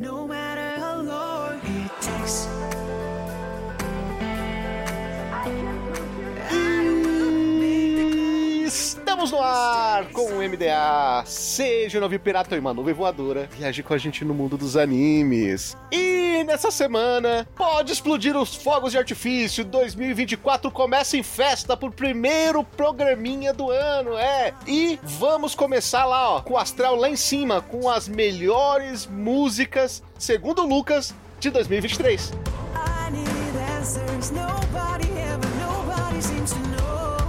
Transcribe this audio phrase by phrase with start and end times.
[0.00, 0.49] no matter
[11.26, 14.78] Seja um novo pirata em uma nuvem voadora, viaje com a gente no mundo dos
[14.78, 15.76] animes.
[15.92, 19.62] E nessa semana, pode explodir os fogos de artifício.
[19.62, 24.54] 2024 começa em festa pro primeiro programinha do ano, é.
[24.66, 30.02] E vamos começar lá, ó, com o astral lá em cima, com as melhores músicas,
[30.18, 32.32] segundo o Lucas, de 2023.
[32.74, 33.26] I need
[33.78, 37.19] answers, nobody ever, nobody seems to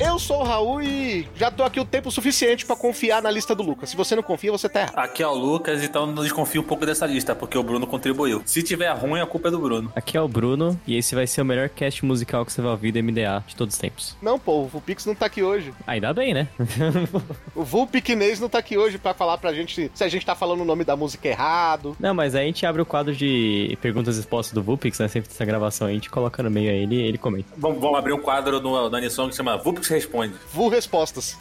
[0.00, 3.54] eu sou o Raul e já tô aqui o tempo suficiente para confiar na lista
[3.54, 3.90] do Lucas.
[3.90, 4.98] Se você não confia, você tá errado.
[4.98, 8.42] Aqui é o Lucas, então não desconfio um pouco dessa lista, porque o Bruno contribuiu.
[8.46, 9.92] Se tiver ruim, a culpa é do Bruno.
[9.94, 12.70] Aqui é o Bruno e esse vai ser o melhor cast musical que você vai
[12.70, 14.16] ouvir do MDA de todos os tempos.
[14.22, 15.74] Não, pô, o Vulpix não tá aqui hoje.
[15.86, 16.48] Ainda bem, né?
[17.54, 20.62] o Vulpicnês não tá aqui hoje para falar pra gente se a gente tá falando
[20.62, 21.94] o nome da música errado.
[22.00, 25.08] Não, mas aí a gente abre o quadro de perguntas e respostas do Vulpix, né?
[25.08, 27.48] Sempre essa gravação aí, a gente coloca no meio aí ele ele comenta.
[27.56, 30.34] Vamos, vamos abrir um quadro no, no Anisong que chama Vulpix Responde.
[30.52, 31.36] Vul Respostas.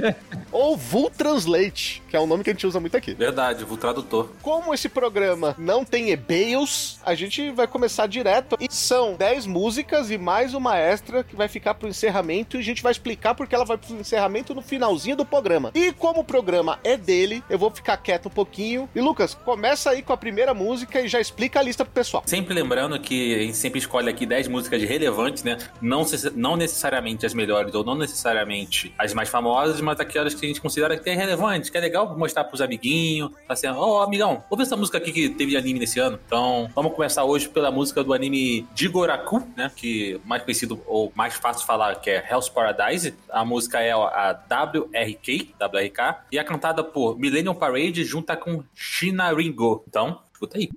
[0.52, 3.14] Ou Vul Translate, que é um nome que a gente usa muito aqui.
[3.14, 4.28] Verdade, Vul Tradutor.
[4.42, 8.56] Como esse programa não tem e-mails, a gente vai começar direto.
[8.60, 12.56] E são 10 músicas e mais uma extra que vai ficar pro encerramento.
[12.56, 15.70] E a gente vai explicar porque ela vai pro encerramento no finalzinho do programa.
[15.74, 18.88] E como o programa é dele, eu vou ficar quieto um pouquinho.
[18.94, 22.22] E Lucas, começa aí com a primeira música e já explica a lista pro pessoal.
[22.26, 25.58] Sempre lembrando que a gente sempre escolhe aqui 10 músicas relevantes, né?
[25.80, 26.04] Não,
[26.34, 30.60] não necessariamente as melhores ou não necessariamente as mais famosas, mas aquelas que a gente
[30.60, 33.30] considera que é relevante, que é legal mostrar pros amiguinhos.
[33.46, 36.18] Tá assim, ó, oh, amigão, ouve essa música aqui que teve anime nesse ano.
[36.26, 39.70] Então, vamos começar hoje pela música do anime Jigoraku, né?
[39.74, 43.14] Que mais conhecido ou mais fácil falar que é Hell's Paradise.
[43.30, 49.32] A música é a WRK, WRK, e é cantada por Millennium Parade junto com Shina
[49.32, 49.84] Ringo.
[49.88, 50.68] Então, escuta aí.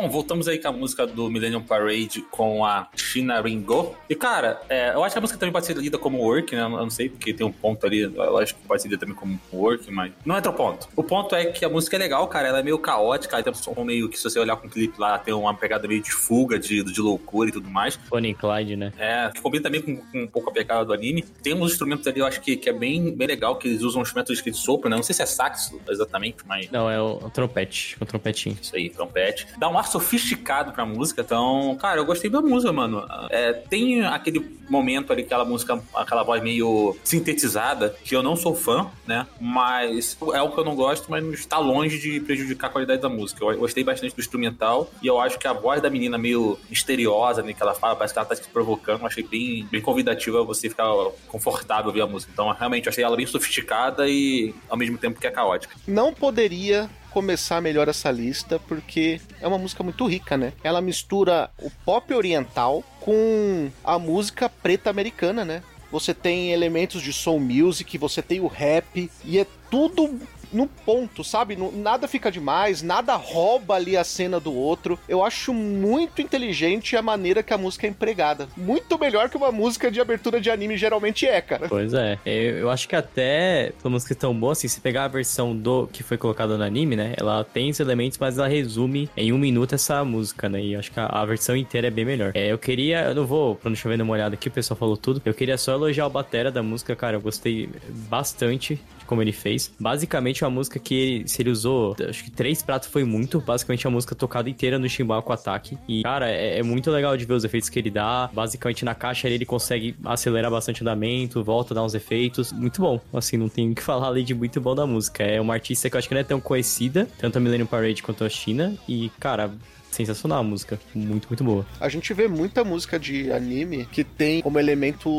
[0.00, 3.96] Bom, voltamos aí com a música do Millennium Parade com a China Ringo.
[4.08, 6.62] E, cara, é, eu acho que a música também pode ser lida como work, né?
[6.62, 9.14] Eu não sei, porque tem um ponto ali, eu acho que pode ser lida também
[9.14, 10.88] como work, mas não entra o ponto.
[10.94, 13.52] O ponto é que a música é legal, cara, ela é meio caótica, aí tem
[13.52, 16.02] um som meio que, se você olhar com o clipe lá, tem uma pegada meio
[16.02, 17.98] de fuga, de, de loucura e tudo mais.
[18.08, 18.92] Bonnie Clyde, né?
[18.98, 21.22] É, que combina também com, com um pouco a pegada do anime.
[21.42, 24.02] Tem uns instrumentos ali, eu acho que, que é bem, bem legal, que eles usam
[24.02, 24.96] instrumentos de sopro, né?
[24.96, 28.56] Não sei se é saxo exatamente, mas Não, é o, o trompete, o trompetinho.
[28.60, 29.46] isso aí, trompete.
[29.58, 32.99] Dá um ar sofisticado pra música, então, cara, eu gostei da música, mano.
[33.30, 38.54] É, tem aquele momento ali, aquela música, aquela voz meio sintetizada, que eu não sou
[38.54, 39.26] fã, né?
[39.40, 43.08] Mas é o que eu não gosto, mas está longe de prejudicar a qualidade da
[43.08, 43.44] música.
[43.44, 47.42] Eu gostei bastante do instrumental e eu acho que a voz da menina meio misteriosa,
[47.42, 50.44] né, que ela fala, parece que ela tá se provocando, eu achei bem, bem convidativa
[50.44, 50.86] você ficar
[51.26, 52.30] confortável ouvir a música.
[52.32, 55.74] Então, realmente, eu achei ela bem sofisticada e ao mesmo tempo que é caótica.
[55.86, 60.52] Não poderia começar melhor essa lista porque é uma música muito rica, né?
[60.62, 65.62] Ela mistura o pop oriental com a música preta americana, né?
[65.90, 70.20] Você tem elementos de soul music, você tem o rap e é tudo
[70.52, 71.56] no ponto, sabe?
[71.56, 74.98] Não- Nada fica demais, nada rouba ali a cena do outro.
[75.08, 78.48] Eu acho muito inteligente a maneira que a música é empregada.
[78.56, 81.68] Muito melhor que uma música de abertura de anime geralmente é, cara.
[81.68, 82.18] Pois é.
[82.26, 85.86] Eu, eu acho que até, pela música tão boa, assim, se pegar a versão do
[85.92, 87.14] que foi colocada no anime, né?
[87.16, 90.60] Ela tem esses elementos, mas ela resume em um minuto essa música, né?
[90.60, 92.32] E eu acho que a, a versão inteira é bem melhor.
[92.34, 94.96] É, eu queria, eu não vou, pra não chover numa olhada aqui, o pessoal falou
[94.96, 95.20] tudo.
[95.24, 97.16] Eu queria só elogiar o batera da música, cara.
[97.16, 97.68] Eu gostei
[98.08, 99.72] bastante como ele fez.
[99.78, 103.40] Basicamente, uma música que ele, se ele usou, acho que três pratos foi muito.
[103.40, 105.76] Basicamente, a música tocada inteira no Shimbaku Ataque.
[105.88, 108.30] E, cara, é, é muito legal de ver os efeitos que ele dá.
[108.32, 112.52] Basicamente, na caixa ele consegue acelerar bastante o andamento, volta dar uns efeitos.
[112.52, 113.00] Muito bom.
[113.12, 115.24] Assim, não tem o que falar ali de muito bom da música.
[115.24, 118.04] É uma artista que eu acho que não é tão conhecida, tanto a Millennium Parade
[118.04, 118.76] quanto a China.
[118.88, 119.50] E, cara,
[119.90, 120.78] sensacional a música.
[120.94, 121.66] Muito, muito boa.
[121.80, 125.10] A gente vê muita música de anime que tem como elemento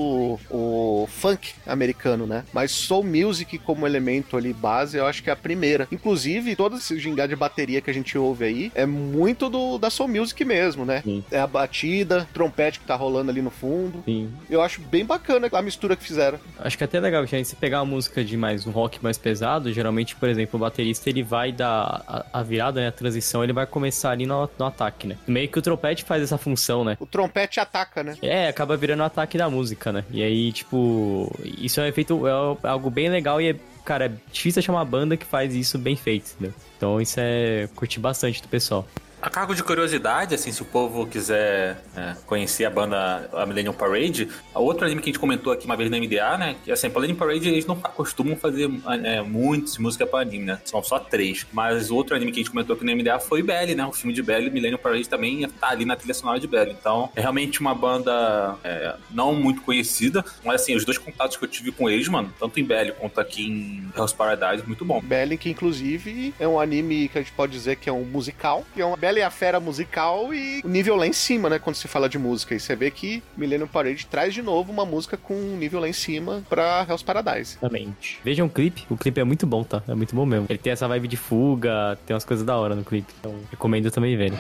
[0.49, 2.43] o funk americano, né?
[2.53, 5.87] Mas soul music como elemento ali base, eu acho que é a primeira.
[5.91, 9.89] Inclusive, todo esse gingado de bateria que a gente ouve aí é muito do, da
[9.89, 11.01] soul music mesmo, né?
[11.03, 11.23] Sim.
[11.31, 14.03] É a batida, trompete que tá rolando ali no fundo.
[14.05, 14.31] Sim.
[14.49, 16.39] Eu acho bem bacana a mistura que fizeram.
[16.59, 19.17] Acho que é até legal, gente, se pegar uma música de mais um rock mais
[19.17, 23.43] pesado, geralmente, por exemplo, o baterista ele vai dar a, a virada, né, a transição,
[23.43, 25.17] ele vai começar ali no, no ataque, né?
[25.27, 26.97] Meio que o trompete faz essa função, né?
[26.99, 28.15] O trompete ataca, né?
[28.21, 30.03] É, acaba virando o ataque da música, né?
[30.11, 32.31] E aí, tipo, isso é um efeito, é
[32.67, 35.95] algo bem legal e é, cara, é difícil achar uma banda que faz isso bem
[35.95, 36.35] feito?
[36.77, 38.87] Então isso é curti bastante do pessoal.
[39.21, 43.71] A cargo de curiosidade, assim, se o povo quiser é, conhecer a banda a Millennium
[43.71, 46.55] Parade, a outro anime que a gente comentou aqui uma vez na MDA, né?
[46.63, 48.67] Que assim, a Millennium Parade eles não costumam fazer
[49.03, 50.59] é, muitas músicas para anime, né?
[50.65, 51.45] São só três.
[51.53, 53.85] Mas outro anime que a gente comentou aqui na MDA foi Belly, né?
[53.85, 56.71] O filme de Belly, Millennium Parade também tá ali na trilha sonora de Belly.
[56.71, 61.43] Então, é realmente uma banda é, não muito conhecida, mas assim, os dois contatos que
[61.43, 64.99] eu tive com eles, mano, tanto em Belly quanto aqui em Hell's Paradise, muito bom.
[64.99, 68.65] Belly, que inclusive é um anime que a gente pode dizer que é um musical,
[68.73, 71.59] que é uma Bela e a Fera musical e o nível lá em cima, né,
[71.59, 72.55] quando se fala de música.
[72.55, 75.89] E você vê que Millennium Parade traz de novo uma música com um nível lá
[75.89, 77.57] em cima pra Hell's Paradise.
[77.57, 78.19] Exatamente.
[78.23, 79.83] Vejam o clipe, o clipe é muito bom, tá?
[79.85, 80.45] É muito bom mesmo.
[80.47, 83.91] Ele tem essa vibe de fuga, tem umas coisas da hora no clipe, então recomendo
[83.91, 84.39] também verem.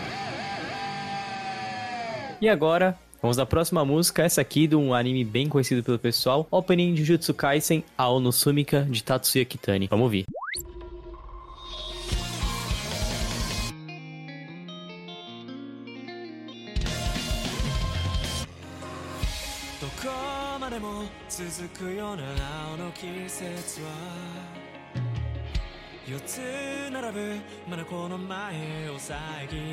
[2.39, 6.47] E agora, Vamos à próxima música, essa aqui de um anime bem conhecido pelo pessoal,
[6.49, 9.85] Opening Jujutsu Kaisen, Ao Sumika, de Tatsuya Kitani.
[9.87, 10.25] Vamos ouvir.
[21.29, 22.23] 続くような
[22.71, 23.89] 青の季節は
[26.07, 26.39] 四つ
[26.91, 27.35] 並ぶ
[27.69, 29.17] まだこの前を遮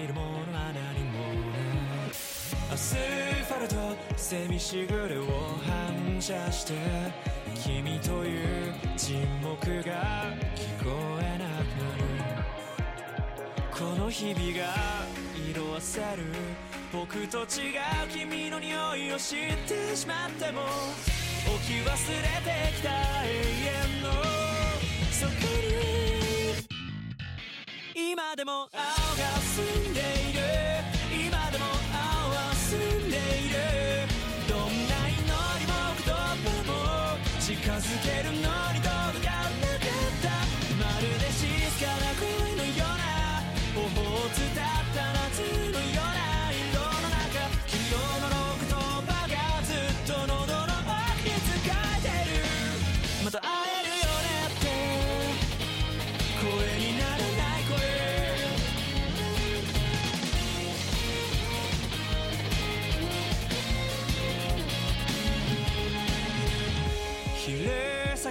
[0.06, 1.18] るものは何も
[1.50, 1.58] な。
[2.06, 2.10] い
[2.70, 3.74] 明スファルト
[4.16, 5.24] セミしぐれを
[5.66, 6.74] 反射して
[7.54, 12.44] 君という沈黙が聞こえなくなる
[13.70, 14.74] この日々が
[15.50, 16.24] 色あせる。
[16.92, 17.46] 僕と違う
[18.10, 21.27] 君の匂いを知ってしまっても。
[21.48, 22.88] 置き忘れてきた
[23.24, 24.06] 永遠の
[25.10, 25.72] そこに。
[28.12, 28.70] 今でも青が
[29.40, 30.27] 澄んでいる。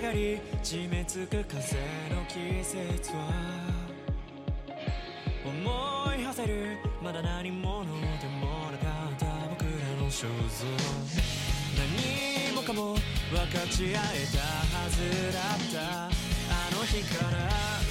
[0.07, 1.75] がり締め付く風
[2.15, 3.27] の季節は
[5.43, 7.91] 思い馳せるまだ何者で
[8.39, 10.65] もなかった僕らの肖像。
[11.75, 13.01] 何もかも分
[13.51, 14.39] かち合えた
[14.77, 14.97] はず
[15.33, 16.05] だった。
[16.05, 16.09] あ
[16.71, 17.35] の日から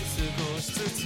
[0.00, 1.02] 少しずつ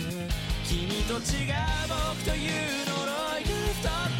[0.64, 1.52] 君と違う
[1.88, 2.50] 僕という
[2.86, 3.02] 呪
[3.40, 4.19] いが太っ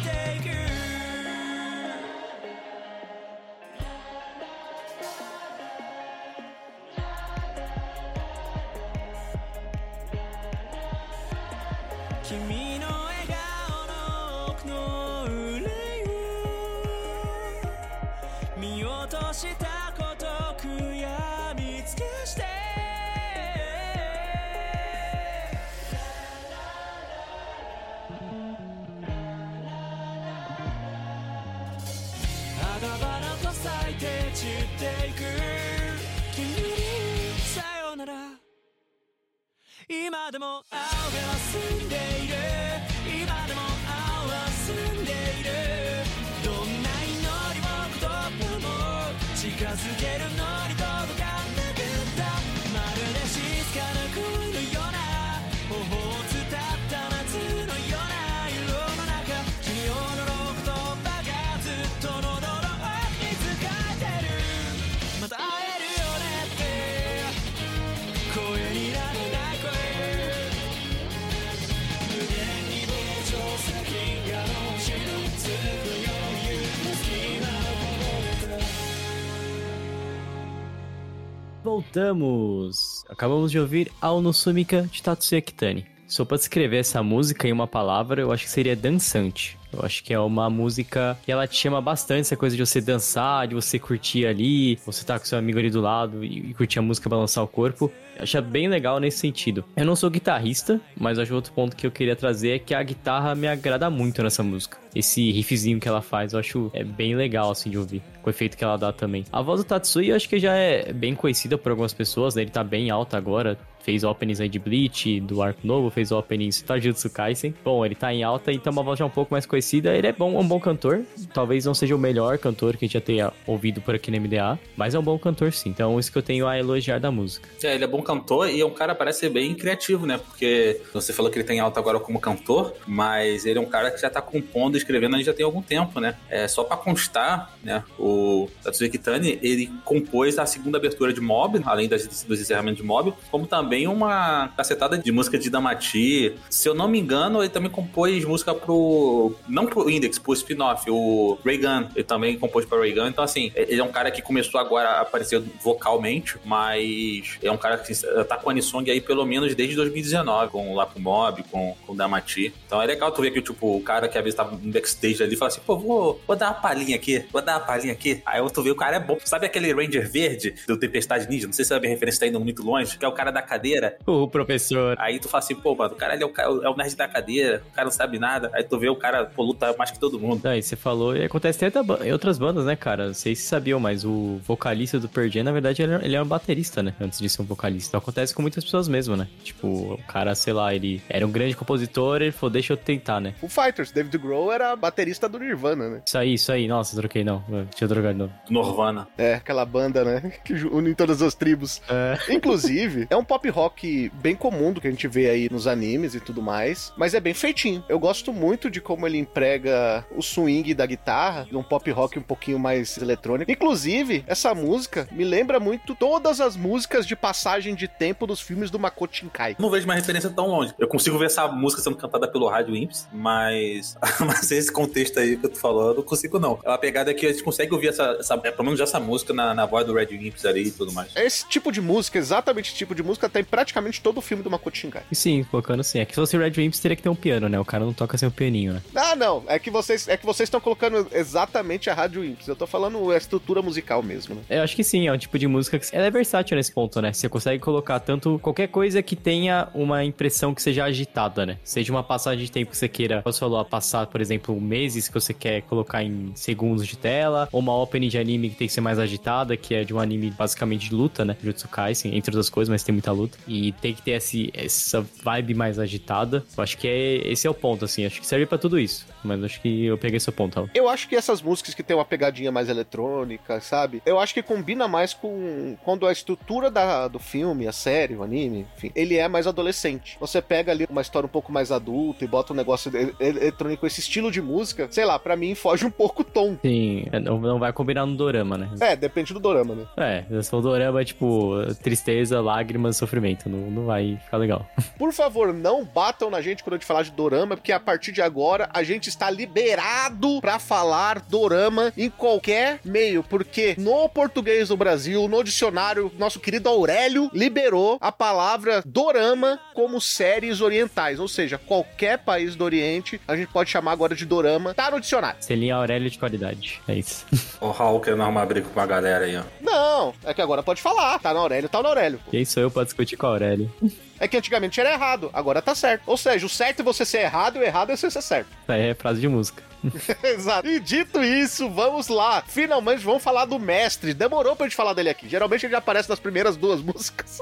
[81.91, 83.03] Voltamos!
[83.09, 85.85] Acabamos de ouvir Ao no Sumika de Tatsuya Kitani.
[86.07, 89.59] Só pra descrever essa música em uma palavra, eu acho que seria dançante.
[89.73, 92.81] Eu acho que é uma música que ela te chama bastante essa coisa de você
[92.81, 96.79] dançar, de você curtir ali, você tá com seu amigo ali do lado e, curtir
[96.79, 97.91] a música, balançar o corpo.
[98.19, 99.63] Acho bem legal nesse sentido.
[99.75, 102.83] Eu não sou guitarrista, mas acho outro ponto que eu queria trazer é que a
[102.83, 104.77] guitarra me agrada muito nessa música.
[104.93, 108.31] Esse riffzinho que ela faz, eu acho é bem legal assim de ouvir, com o
[108.31, 109.25] efeito que ela dá também.
[109.31, 112.41] A voz do Tatsuya eu acho que já é bem conhecida por algumas pessoas, né?
[112.41, 116.61] Ele tá bem alto agora, fez openings aí de Bleach, do Arco Novo, fez openings
[116.61, 117.53] do Jujutsu Kaisen.
[117.63, 119.95] Bom, ele tá em alta e tem uma voz já um pouco mais conhecida.
[119.95, 121.03] Ele é bom, é um bom cantor.
[121.33, 124.19] Talvez não seja o melhor cantor que a gente já tenha ouvido por aqui na
[124.19, 125.69] MDA, mas é um bom cantor sim.
[125.69, 127.49] Então, isso que eu tenho a elogiar da música.
[127.63, 130.17] É, ele é bom cantor e é um cara, parece ser bem criativo, né?
[130.17, 133.91] Porque você falou que ele tem alta agora como cantor, mas ele é um cara
[133.91, 136.15] que já tá compondo escrevendo aí já tem algum tempo, né?
[136.29, 137.83] É, só pra constar, né?
[137.97, 142.87] O Tatsuya Kitani, ele compôs a segunda abertura de Mob, além das, dos encerramentos de
[142.87, 146.35] Mob, como também uma cacetada de música de Damati.
[146.49, 149.33] Se eu não me engano, ele também compôs música pro...
[149.47, 151.89] Não pro Index, pro spin-off, o Reagan.
[151.95, 153.09] Ele também compôs pra Reagan.
[153.09, 157.57] Então, assim, ele é um cara que começou agora a aparecer vocalmente, mas é um
[157.57, 157.93] cara que
[158.27, 161.93] tá com a Anisong aí pelo menos desde 2019, com o Lapo Mob, com, com
[161.93, 162.53] o Damati.
[162.65, 165.21] Então é legal tu ver que, tipo, o cara que às vezes tava no backstage
[165.23, 168.21] ali fala assim, pô, vou, vou dar uma palhinha aqui, vou dar uma palhinha aqui.
[168.25, 169.17] Aí tu vê o cara é bom.
[169.23, 171.47] Sabe aquele Ranger verde do Tempestade Ninja?
[171.47, 173.41] Não sei se sabe a referência tá indo muito longe, que é o cara da
[173.61, 173.97] cadeira.
[174.05, 174.95] O professor.
[174.99, 177.07] Aí tu fala assim, pô, mano, o cara ali é o, é o nerd da
[177.07, 178.49] cadeira, o cara não sabe nada.
[178.53, 180.41] Aí tu vê o cara, pô, luta mais que todo mundo.
[180.47, 183.07] E você falou, e acontece até em outras bandas, né, cara?
[183.07, 186.21] Não sei se sabiam, mas o vocalista do Pearl Jam, na verdade, ele, ele é
[186.21, 186.93] um baterista, né?
[186.99, 187.89] Antes de ser um vocalista.
[187.89, 189.27] Então acontece com muitas pessoas mesmo, né?
[189.43, 193.19] Tipo, o cara, sei lá, ele era um grande compositor, ele falou, deixa eu tentar,
[193.19, 193.33] né?
[193.41, 196.01] O Fighters, David Grohl era era baterista do Nirvana, né?
[196.05, 196.67] Isso aí, isso aí.
[196.67, 197.43] Nossa, troquei não.
[197.49, 198.31] Eu Tinha trocado não.
[198.49, 199.07] Norvana.
[199.17, 200.33] É, aquela banda, né?
[200.43, 201.81] Que une todas as tribos.
[201.89, 202.33] É.
[202.33, 206.15] Inclusive, é um pop rock bem comum do que a gente vê aí nos animes
[206.15, 207.83] e tudo mais, mas é bem feitinho.
[207.87, 212.23] Eu gosto muito de como ele emprega o swing da guitarra num pop rock um
[212.23, 213.51] pouquinho mais eletrônico.
[213.51, 218.71] Inclusive, essa música me lembra muito todas as músicas de passagem de tempo dos filmes
[218.71, 219.55] do Makoto Shinkai.
[219.59, 220.73] Não vejo uma referência tão longe.
[220.79, 225.37] Eu consigo ver essa música sendo cantada pelo Rádio Imps, mas, mas esse contexto aí
[225.37, 226.59] que eu tô falando, eu não consigo não.
[226.63, 229.33] É uma pegada que a gente consegue ouvir essa, essa é, pelo menos essa música
[229.33, 231.15] na, na voz do Red Imps ali e tudo mais.
[231.15, 234.49] Esse tipo de música, exatamente esse tipo de música, tem praticamente todo o filme do
[234.49, 235.03] Makoto Shinkai.
[235.11, 235.99] Sim, colocando sim.
[235.99, 237.59] É que se fosse Red Imps, teria que ter um piano, né?
[237.59, 238.81] O cara não toca sem o pianinho, né?
[238.95, 239.43] Ah, não.
[239.47, 242.47] É que vocês é que vocês estão colocando exatamente a Rádio Imps.
[242.47, 244.41] Eu tô falando a estrutura musical mesmo, né?
[244.49, 247.01] Eu acho que sim, é um tipo de música que ela é versátil nesse ponto,
[247.01, 247.11] né?
[247.11, 251.57] Você consegue colocar tanto qualquer coisa que tenha uma impressão que seja agitada, né?
[251.63, 255.07] Seja uma passagem de tempo que você queira, você falou, a passar, por exemplo, meses
[255.07, 258.67] que você quer colocar em segundos de tela, ou uma opening de anime que tem
[258.67, 261.35] que ser mais agitada, que é de um anime basicamente de luta, né?
[261.43, 263.30] Jutsu Kaisen, entre outras coisas, mas tem muita luta.
[263.47, 266.43] E tem que ter esse, essa vibe mais agitada.
[266.57, 268.05] Eu acho que é, esse é o ponto, assim.
[268.05, 269.05] Acho que serve pra tudo isso.
[269.23, 270.69] Mas acho que eu peguei seu ponto, Raul.
[270.73, 274.01] Eu acho que essas músicas que tem uma pegadinha mais eletrônica, sabe?
[274.05, 278.23] Eu acho que combina mais com quando a estrutura da, do filme, a série, o
[278.23, 280.17] anime, enfim, ele é mais adolescente.
[280.19, 283.85] Você pega ali uma história um pouco mais adulta e bota um negócio ele- eletrônico,
[283.85, 286.57] esse estilo de música, sei lá, pra mim foge um pouco o tom.
[286.61, 288.69] Sim, é, não, não vai combinar no dorama, né?
[288.79, 289.85] É, depende do dorama, né?
[289.97, 293.20] É, se for dorama, é tipo, tristeza, lágrimas, sofrimento.
[293.49, 294.67] Não, não vai ficar legal.
[294.97, 298.11] Por favor, não batam na gente quando a gente falar de dorama, porque a partir
[298.11, 304.69] de agora a gente está liberado pra falar dorama em qualquer meio, porque no português
[304.69, 311.27] do Brasil, no dicionário, nosso querido Aurélio liberou a palavra dorama como séries orientais, ou
[311.27, 315.41] seja, qualquer país do Oriente a gente pode chamar agora de dorama, tá no dicionário.
[315.41, 316.81] Selinha Aurélio de qualidade.
[316.87, 317.25] É isso.
[317.61, 319.43] O Raul querendo arrumar briga com a galera aí, ó.
[319.61, 322.19] Não, é que agora pode falar, tá no Aurélio, tá no Aurélio.
[322.31, 323.71] Quem sou eu pra discutir com a Aurélio?
[324.19, 326.03] É que antigamente era errado, agora tá certo.
[326.07, 328.49] Ou seja, o certo é você ser errado e o errado é você ser certo.
[328.67, 329.63] Aí é frase de música.
[330.23, 330.67] Exato.
[330.67, 332.43] E dito isso, vamos lá.
[332.47, 334.13] Finalmente vamos falar do mestre.
[334.13, 335.27] Demorou pra gente falar dele aqui.
[335.27, 337.41] Geralmente ele já aparece nas primeiras duas músicas.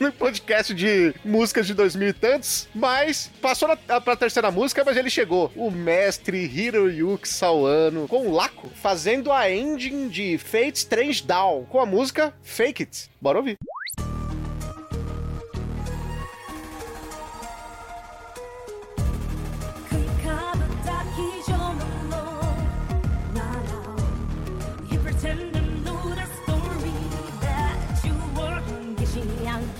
[0.00, 2.68] no podcast de músicas de 2000 e tantos.
[2.74, 5.52] Mas passou na, pra terceira música, mas ele chegou.
[5.54, 11.78] O mestre Hiroyuki Sawano com o Laco fazendo a ending de Fate Strange Down com
[11.80, 13.10] a música Fake It.
[13.20, 13.56] Bora ouvir.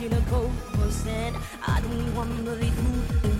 [0.03, 1.37] Argentina coast, and
[1.67, 3.32] I don't wanna be.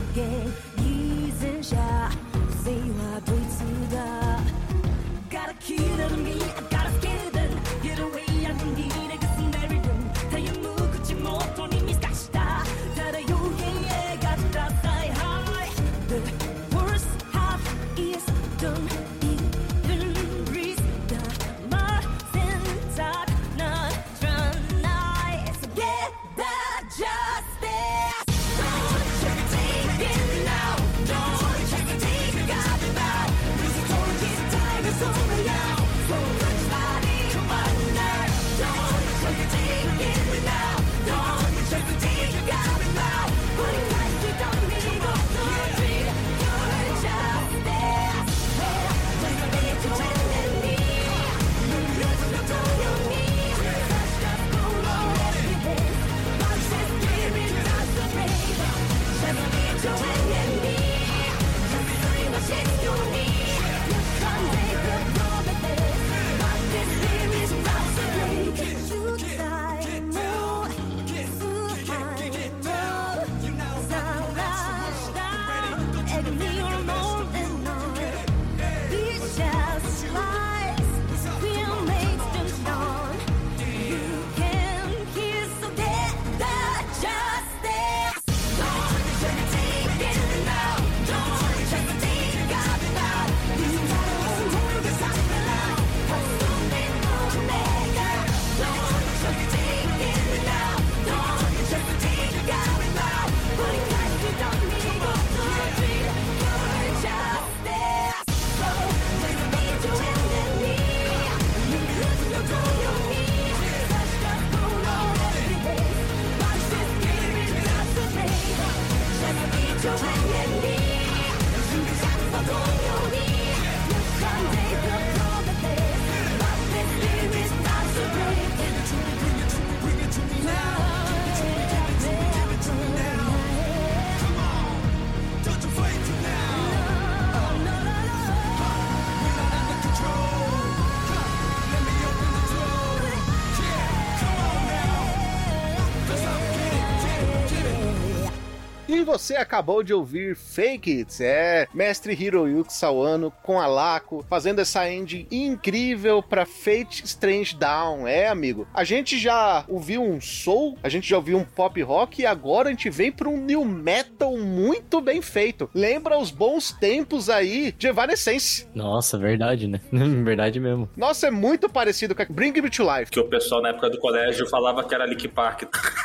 [149.23, 154.91] Você acabou de ouvir Fake It, é mestre Hiroyuki Sawano com a Laco, fazendo essa
[154.91, 158.09] ending incrível pra Fate Strange Down.
[158.09, 162.23] É, amigo, a gente já ouviu um soul, a gente já ouviu um pop rock
[162.23, 165.71] e agora a gente vem pra um new metal muito bem feito.
[165.73, 168.67] Lembra os bons tempos aí de Evanescence.
[168.75, 169.81] Nossa, verdade, né?
[170.25, 170.91] verdade mesmo.
[170.97, 173.13] Nossa, é muito parecido com a Bring Me to Life.
[173.13, 175.63] Que o pessoal na época do colégio falava que era Link Park.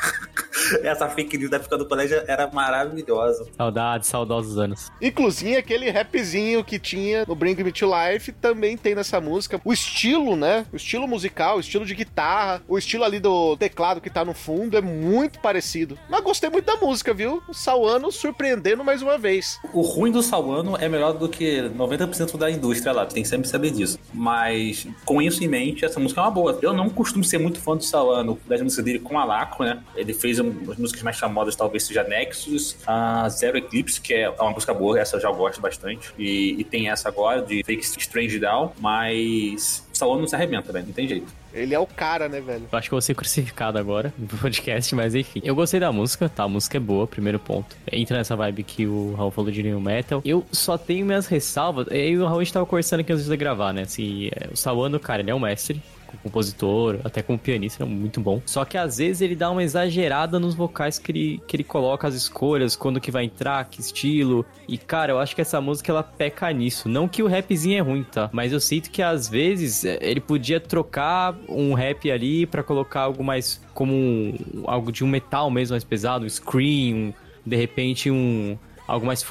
[0.84, 3.48] Essa fake news da época do colégio era maravilhosa.
[3.56, 4.92] Saudades, saudosos anos.
[5.02, 9.60] Inclusive, aquele rapzinho que tinha no Bring Me to Life também tem nessa música.
[9.64, 10.66] O estilo, né?
[10.72, 14.34] O estilo musical, o estilo de guitarra, o estilo ali do teclado que tá no
[14.34, 15.98] fundo é muito parecido.
[16.10, 17.42] Mas gostei muito da música, viu?
[17.48, 19.60] O Sawano surpreendendo mais uma vez.
[19.74, 23.48] O ruim do Sawano é melhor do que 90% da indústria lá, tem que sempre
[23.48, 24.00] saber disso.
[24.14, 26.58] Mas com isso em mente, essa música é uma boa.
[26.62, 29.82] Eu não costumo ser muito fã do Sawano, das músicas dele com a Lacro, né?
[29.96, 34.30] Ele fez um, as músicas mais famosas, talvez seja Nexus, a Zero Eclipse, que é
[34.30, 36.14] uma música boa, essa eu já gosto bastante.
[36.18, 40.72] E, e tem essa agora, de Fake Strange Down, mas o Sawano não se arrebenta,
[40.72, 41.28] velho, não tem jeito.
[41.54, 42.68] Ele é o cara, né, velho?
[42.72, 45.42] Eu acho que eu vou ser crucificado agora no podcast, mas enfim.
[45.44, 46.44] Eu gostei da música, tá?
[46.44, 47.76] A música é boa, primeiro ponto.
[47.92, 50.22] Entra nessa vibe que o Raul falou de New Metal.
[50.24, 51.88] Eu só tenho minhas ressalvas.
[51.90, 53.84] Eu e o Raul a gente tava conversando aqui antes de gravar, né?
[53.84, 57.86] Assim, é, o Sawano, cara, ele é um mestre como compositor, até como pianista, é
[57.86, 58.42] muito bom.
[58.46, 62.08] Só que às vezes ele dá uma exagerada nos vocais que ele, que ele coloca
[62.08, 64.46] as escolhas, quando que vai entrar, que estilo.
[64.68, 66.90] E cara, eu acho que essa música ela peca nisso.
[66.90, 68.30] Não que o rapzinho é ruim, tá?
[68.32, 73.02] Mas eu sinto que às vezes é, ele podia trocar um rap ali pra colocar
[73.02, 77.14] algo mais como um, algo de um metal mesmo mais pesado, um scream, um,
[77.46, 78.58] de repente um
[78.88, 79.26] algo mais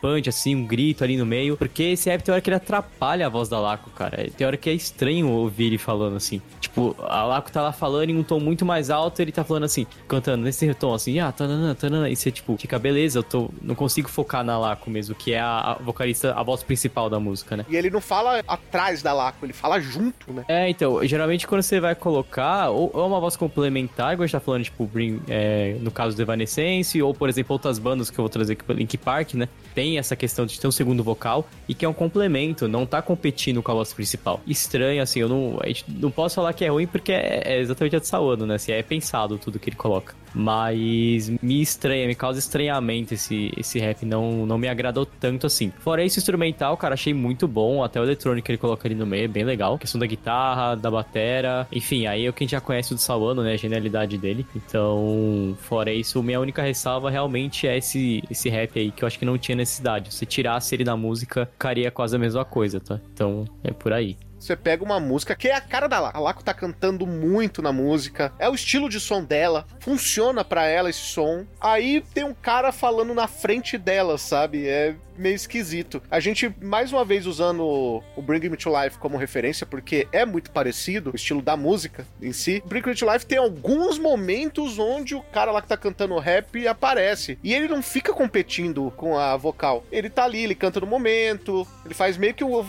[0.00, 1.56] punch, assim, um grito ali no meio.
[1.56, 4.30] Porque esse rap tem hora que ele atrapalha a voz da Laco, cara.
[4.30, 6.40] Tem hora que é estranho ouvir ele falando assim.
[6.60, 9.64] Tipo, a Laco tá lá falando em um tom muito mais alto, ele tá falando
[9.64, 12.08] assim, cantando nesse tom assim, ah, tanana, tanana.
[12.08, 13.50] E você, tipo, fica, beleza, eu tô.
[13.60, 17.18] Não consigo focar na Laco mesmo, que é a, a vocalista, a voz principal da
[17.18, 17.66] música, né?
[17.68, 20.44] E ele não fala atrás da Laco, ele fala junto, né?
[20.48, 24.26] É, então, geralmente quando você vai colocar, ou ou é uma voz complementar, igual a
[24.26, 28.10] gente tá falando, tipo, Bring, é, no caso do Evanescence, ou, por exemplo, outras bandas
[28.10, 29.48] que eu vou trazer aqui, Link Park, né?
[29.74, 33.00] Tem essa questão de ter um segundo vocal e que é um complemento, não tá
[33.00, 34.40] competindo com a voz principal.
[34.46, 37.98] Estranho, assim, eu não, não posso falar que é ruim porque é, é exatamente a
[37.98, 38.56] de Sawano, né?
[38.56, 40.14] Assim, é pensado tudo que ele coloca.
[40.34, 45.72] Mas me estranha, me causa estranhamento esse, esse rap, não, não me agradou tanto assim.
[45.78, 49.06] Fora isso, instrumental, cara, achei muito bom, até o eletrônico que ele coloca ali no
[49.06, 49.74] meio é bem legal.
[49.74, 52.94] A questão da guitarra, da batera, enfim, aí é o que a gente já conhece
[52.94, 54.46] do Sawano, né, a genialidade dele.
[54.56, 59.18] Então, fora isso, minha única ressalva realmente é esse, esse rap aí, que eu acho
[59.18, 60.12] que não tinha necessidade.
[60.12, 63.00] Se tirasse ele da música, ficaria quase a mesma coisa, tá?
[63.12, 64.16] Então, é por aí.
[64.42, 66.18] Você pega uma música que é a cara da Laco.
[66.18, 68.32] A Laco tá cantando muito na música.
[68.40, 69.64] É o estilo de som dela.
[69.78, 71.46] Funciona pra ela esse som.
[71.60, 74.66] Aí tem um cara falando na frente dela, sabe?
[74.66, 76.02] É meio esquisito.
[76.10, 80.24] A gente, mais uma vez, usando o Bring Me to Life como referência, porque é
[80.24, 82.62] muito parecido o estilo da música em si.
[82.66, 86.66] Bring Me to Life tem alguns momentos onde o cara lá que tá cantando rap
[86.66, 87.38] aparece.
[87.42, 89.84] E ele não fica competindo com a vocal.
[89.90, 91.66] Ele tá ali, ele canta no momento.
[91.84, 92.62] Ele faz meio que um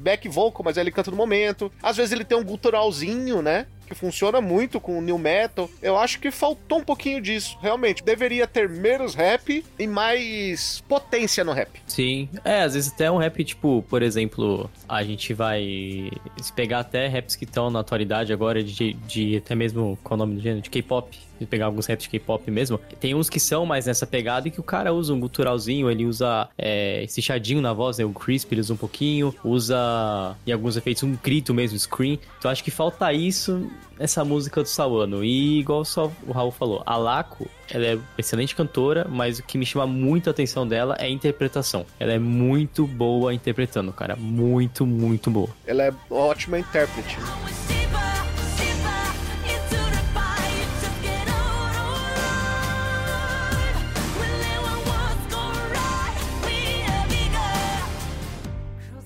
[0.00, 1.70] back vocal, mas aí ele canta no momento.
[1.82, 3.66] Às vezes ele tem um guturalzinho, né?
[3.84, 5.70] Que funciona muito com o new metal.
[5.82, 8.02] Eu acho que faltou um pouquinho disso, realmente.
[8.02, 11.70] Deveria ter menos rap e mais potência no rap.
[11.86, 16.80] Sim, é, às vezes até um rap, tipo, por exemplo, a gente vai se pegar
[16.80, 20.36] até raps que estão na atualidade agora, de, de até mesmo, qual é o nome
[20.36, 20.62] do gênero?
[20.62, 21.18] De K-pop.
[21.38, 24.50] Se pegar alguns raps de K-pop mesmo, tem uns que são mais nessa pegada e
[24.50, 28.04] que o cara usa um guturalzinho, ele usa é, esse chadinho na voz, né?
[28.04, 32.18] O crisp ele usa um pouquinho, usa em alguns efeitos um grito mesmo, scream.
[32.38, 35.24] Então acho que falta isso nessa música do Sawano.
[35.24, 39.58] E igual só o Raul falou, a Laco, ela é excelente cantora, mas o que
[39.58, 41.86] me chama muito a atenção dela é a interpretação.
[41.98, 44.16] Ela é muito boa interpretando, cara.
[44.16, 45.48] Muito, muito boa.
[45.66, 47.16] Ela é ótima intérprete.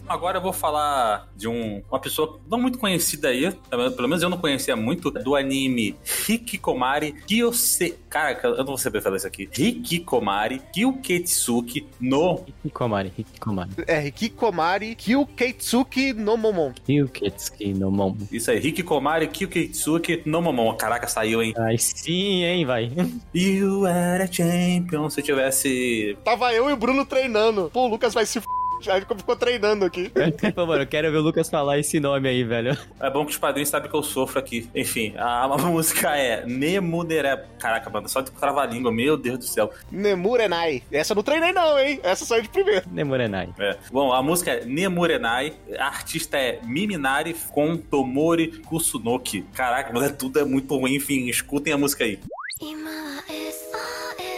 [0.08, 4.30] Agora eu vou falar de um, uma pessoa não muito conhecida aí, pelo menos eu
[4.30, 5.96] não conhecia muito, do anime
[6.28, 7.96] Hikikomari Kyose...
[8.08, 9.48] Cara, eu não vou saber falar isso aqui.
[9.56, 12.44] Hikikomari Kyuketsuki no...
[12.64, 13.70] Hikikomari, Hikikomari.
[13.86, 16.72] É Hikikomari Kyukeitsuki no Momon.
[16.88, 18.16] Hyuketsuki no Momon.
[18.32, 20.74] Isso aí, Hikikomari Kyuketsuki no Momon.
[20.76, 21.52] Caraca, saiu, hein?
[21.58, 22.90] Ai, sim, hein, vai.
[23.34, 25.10] You are a champion.
[25.10, 26.16] Se tivesse...
[26.24, 27.70] Tava eu e o Bruno treinando.
[27.72, 28.46] Pô, o Lucas vai se f...
[28.80, 30.10] Já ficou treinando aqui.
[30.54, 32.76] Pô, mano, eu quero ver o Lucas falar esse nome aí, velho.
[33.00, 34.68] É bom que os padrinhos sabem que eu sofro aqui.
[34.74, 37.44] Enfim, a, a música é Nemuderé.
[37.58, 39.70] Caraca, mano, só de travar a língua, meu Deus do céu.
[39.90, 40.82] Nemurenai.
[40.90, 42.00] Essa eu não treinei não, hein?
[42.02, 42.88] Essa saiu de primeiro.
[42.90, 43.48] Nemorenai.
[43.58, 43.76] É.
[43.90, 49.42] Bom, a música é Nemurenai, a artista é Miminari com Tomori Kusunoki.
[49.54, 52.18] Caraca, mas é tudo é muito ruim, enfim, escutem a música aí.
[52.60, 54.37] 今は SOS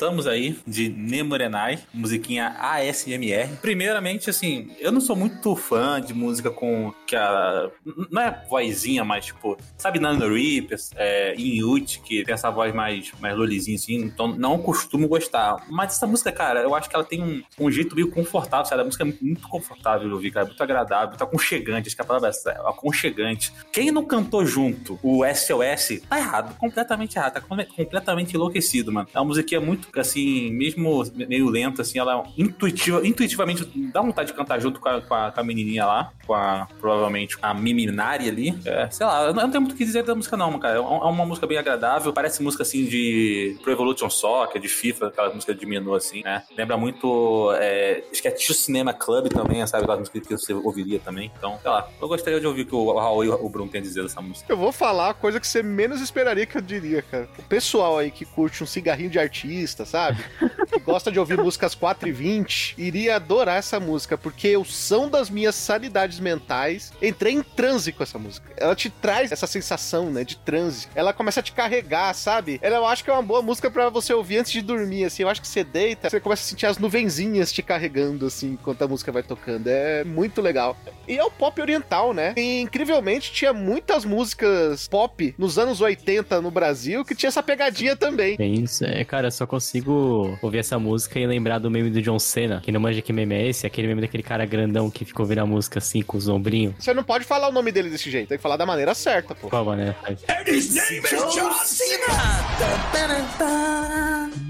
[0.00, 3.58] Voltamos aí de Nemurenai, musiquinha ASMR.
[3.60, 7.70] Primeiramente, assim, eu não sou muito fã de música com que a.
[8.10, 9.49] Não é vozinha, mas tipo,
[9.80, 14.58] sabe, Nano Reaper, é, Inuit, que tem essa voz mais, mais lolizinha assim, então não
[14.58, 15.64] costumo gostar.
[15.68, 18.82] Mas essa música, cara, eu acho que ela tem um, um jeito meio confortável, sabe?
[18.82, 22.04] A música é muito, confortável de ouvir, cara, muito agradável, muito aconchegante, acho que a
[22.04, 23.52] palavra é essa, aconchegante.
[23.72, 29.08] Quem não cantou junto o SOS, tá errado, completamente errado, tá com- completamente enlouquecido, mano.
[29.14, 34.34] É uma musiquinha muito assim, mesmo meio lenta, assim, ela intuitiva, intuitivamente dá vontade de
[34.36, 38.28] cantar junto com a, com a, com a menininha lá, com a, provavelmente, a Miminari
[38.28, 38.58] ali.
[38.64, 40.76] É, sei lá, eu não tenho muito o que dizer da música não, cara.
[40.76, 44.68] É uma, é uma música bem agradável, parece música, assim, de Pro Evolution Soccer, de
[44.68, 46.42] FIFA, aquela música de menu, assim, né?
[46.56, 49.84] Lembra muito, é, acho que é Tio Cinema Club também, sabe?
[49.84, 51.30] Aquela música que você ouviria também.
[51.36, 53.80] Então, sei lá, eu gostaria de ouvir o que o Raul e o Bruno têm
[53.80, 54.50] a dizer dessa música.
[54.50, 57.28] Eu vou falar a coisa que você menos esperaria que eu diria, cara.
[57.38, 60.22] O pessoal aí que curte um cigarrinho de artista, sabe?
[60.84, 65.30] gosta de ouvir músicas 4 e 20, iria adorar essa música, porque o som das
[65.30, 68.52] minhas sanidades mentais, entrei em transe com essa música.
[68.56, 70.88] Ela te traz essa sensação, né, de transe.
[70.94, 72.58] Ela começa a te carregar, sabe?
[72.62, 75.22] Ela eu acho que é uma boa música pra você ouvir antes de dormir, assim.
[75.22, 78.82] Eu acho que você deita, você começa a sentir as nuvenzinhas te carregando, assim, enquanto
[78.82, 79.68] a música vai tocando.
[79.68, 80.76] É muito legal.
[81.06, 82.34] E é o pop oriental, né?
[82.36, 87.96] E, incrivelmente tinha muitas músicas pop nos anos 80 no Brasil que tinha essa pegadinha
[87.96, 88.36] também.
[88.38, 92.18] Isso, é, cara, eu só consigo ouvir essa música e lembrar do meme do John
[92.18, 92.60] Cena.
[92.62, 95.40] Que não manja que meme é esse, aquele meme daquele cara grandão que ficou ouvindo
[95.40, 96.74] a música assim com os ombrinhos.
[96.78, 99.34] Você não pode falar o nome dele desse jeito, tem que falar da maneira certa,
[99.34, 99.48] pô.
[99.48, 99.94] Qual, né?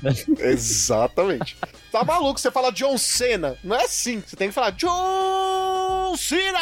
[0.38, 1.56] Exatamente.
[1.92, 3.56] Tá maluco, você fala John Cena.
[3.62, 4.22] Não é assim.
[4.26, 5.69] Você tem que falar John
[6.16, 6.58] Cena!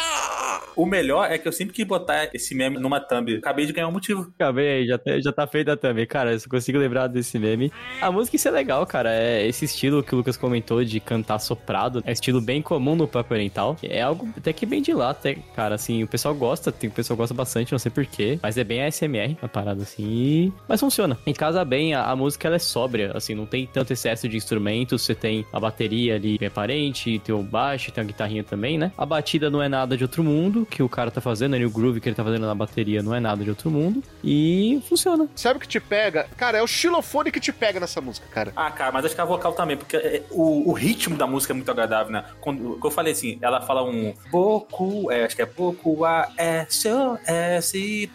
[0.75, 3.35] O melhor é que eu sempre quis botar esse meme numa thumb.
[3.37, 4.31] Acabei de ganhar um motivo.
[4.39, 6.05] Acabei aí, já, tá- já tá feita também.
[6.05, 7.71] Cara, eu só consigo lembrar desse meme.
[8.01, 9.13] A música isso é legal, cara.
[9.13, 12.01] É esse estilo que o Lucas comentou de cantar soprado.
[12.05, 13.75] É estilo bem comum no pop oriental.
[13.83, 15.75] É algo até que bem de lá, até, cara.
[15.75, 18.39] Assim, o pessoal gosta, tem o pessoal gosta bastante, não sei porquê.
[18.41, 20.03] Mas é bem ASMR, a parada assim.
[20.05, 21.17] e- Mas funciona.
[21.25, 24.37] Em casa bem, a, a música ela é sóbria, assim, não tem tanto excesso de
[24.37, 25.01] instrumentos.
[25.03, 28.91] Você tem a bateria ali bem aparente, tem o baixo, tem a guitarrinha também, né?
[28.97, 31.69] A batida não é nada de outro mundo que o cara tá fazendo, ali o
[31.69, 34.01] groove que ele tá fazendo na bateria não é nada de outro mundo.
[34.23, 35.27] E funciona.
[35.35, 36.27] Sabe o que te pega?
[36.35, 38.51] Cara, é o xilofone que te pega nessa música, cara.
[38.55, 41.53] Ah, cara, mas acho que a vocal também, porque é, o, o ritmo da música
[41.53, 42.25] é muito agradável, né?
[42.41, 46.87] Quando eu falei assim, ela fala um Boku, é, acho que é Boku a S
[46.89, 48.09] O S.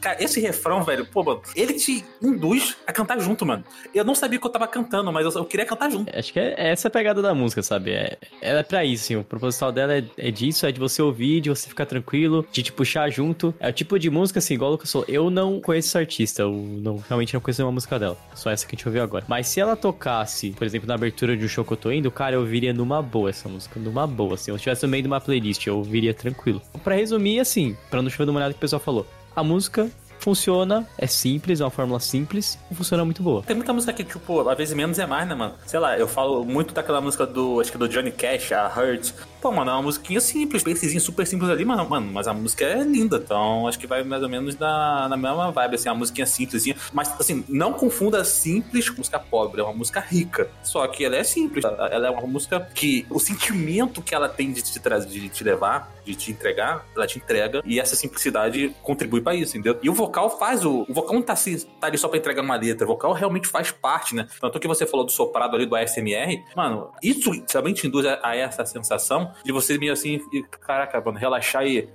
[0.00, 3.64] Cara, esse refrão, velho, pô, mano, ele te induz a cantar junto, mano.
[3.94, 6.16] Eu não sabia que eu tava cantando, mas eu, eu queria cantar junto.
[6.16, 7.92] Acho que é essa a pegada da música, sabe?
[7.92, 11.40] É, ela é pra isso, o proposital dela é, é disso, é de você ouvir,
[11.40, 13.54] de você ficar tranquilo, de te puxar junto.
[13.58, 16.42] É o tipo de música, assim, igual o Lucas falou, eu não conheço essa artista,
[16.42, 19.24] eu não, realmente não conheço nenhuma música dela, só essa que a gente ouviu agora.
[19.28, 22.10] Mas se ela tocasse, por exemplo, na abertura de um show que eu tô indo,
[22.10, 25.02] cara, eu ouviria numa boa essa música, numa boa, assim, se eu estivesse no meio
[25.02, 26.60] de uma playlist, eu ouviria tranquilo.
[26.82, 29.90] Pra resumir, assim, pra não chover do molhado que o pessoal falou, a música
[30.26, 33.44] funciona, é simples, é uma fórmula simples e funciona muito boa.
[33.44, 35.54] Tem muita música que, tipo, às vezes menos é mais, né, mano?
[35.64, 39.12] Sei lá, eu falo muito daquela música do, acho que do Johnny Cash, a Hurt.
[39.46, 42.64] Pô, mano, é uma musiquinha simples, bassezinho super simples ali, mano, mano, mas a música
[42.64, 43.18] é linda.
[43.18, 46.74] Então, acho que vai mais ou menos na, na mesma vibe, assim, a musiquinha simplesinha.
[46.92, 50.50] Mas, assim, não confunda simples com música pobre, é uma música rica.
[50.64, 51.64] Só que ela é simples.
[51.64, 55.44] Ela é uma música que o sentimento que ela tem de te trazer, de te
[55.44, 57.62] levar, de te entregar, ela te entrega.
[57.64, 59.78] E essa simplicidade contribui pra isso, entendeu?
[59.80, 60.84] E o vocal faz o.
[60.88, 62.84] O vocal não tá, assim, tá ali só pra entregar uma letra.
[62.84, 64.26] O vocal realmente faz parte, né?
[64.40, 66.42] Tanto que você falou do soprado ali do ASMR.
[66.56, 71.00] Mano, isso também te induz a, a essa sensação de você meio assim, e, caraca,
[71.00, 71.88] mano, relaxar e.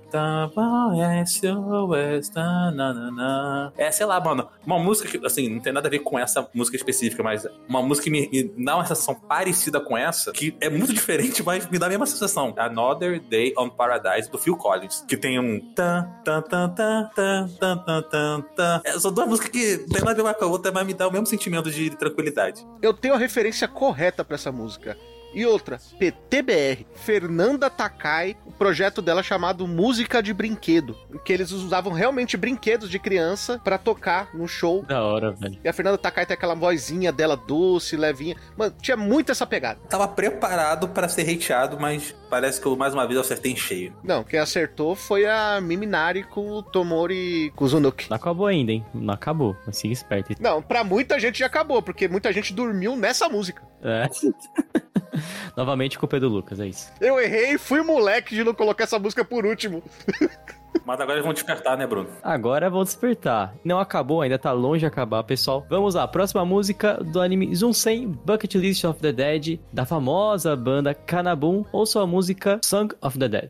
[3.76, 6.48] É, sei lá, mano, uma música que, assim, não tem nada a ver com essa
[6.54, 10.56] música específica, mas uma música que me, me dá uma sensação parecida com essa, que
[10.60, 12.54] é muito diferente, mas me dá a mesma sensação.
[12.56, 15.60] Another Day on Paradise, do Phil Collins, que tem um.
[18.84, 20.86] É, são duas músicas que não tem nada a ver uma com a outra, mas
[20.86, 22.66] me dá o mesmo sentimento de tranquilidade.
[22.80, 24.96] Eu tenho a referência correta para essa música.
[25.34, 31.50] E outra, PTBR, Fernanda Takai, o projeto dela chamado Música de Brinquedo, em que eles
[31.52, 34.82] usavam realmente brinquedos de criança pra tocar no show.
[34.82, 35.58] Da hora, velho.
[35.64, 38.36] E a Fernanda Takai tem aquela vozinha dela doce, levinha.
[38.56, 39.80] Mano, tinha muito essa pegada.
[39.88, 43.56] Tava preparado pra ser hateado, mas parece que eu, mais uma vez eu acertei em
[43.56, 43.94] cheio.
[44.02, 48.10] Não, quem acertou foi a Miminari com o Tomori Kuzunuki.
[48.10, 48.84] Não acabou ainda, hein?
[48.94, 49.56] Não acabou.
[49.66, 50.34] Mas siga esperto.
[50.40, 53.62] Não, pra muita gente já acabou, porque muita gente dormiu nessa música.
[53.82, 54.08] É.
[55.56, 56.90] Novamente culpa é do Lucas, é isso.
[57.00, 59.82] Eu errei, fui moleque de não colocar essa música por último.
[60.84, 62.08] Mas agora eles vão despertar, né, Bruno?
[62.22, 63.54] Agora vão despertar.
[63.64, 65.64] Não acabou, ainda tá longe de acabar, pessoal.
[65.68, 70.94] Vamos lá, próxima música do anime Zunsen Bucket List of the Dead, da famosa banda
[70.94, 73.48] Kanabun, ou sua música Song of the Dead.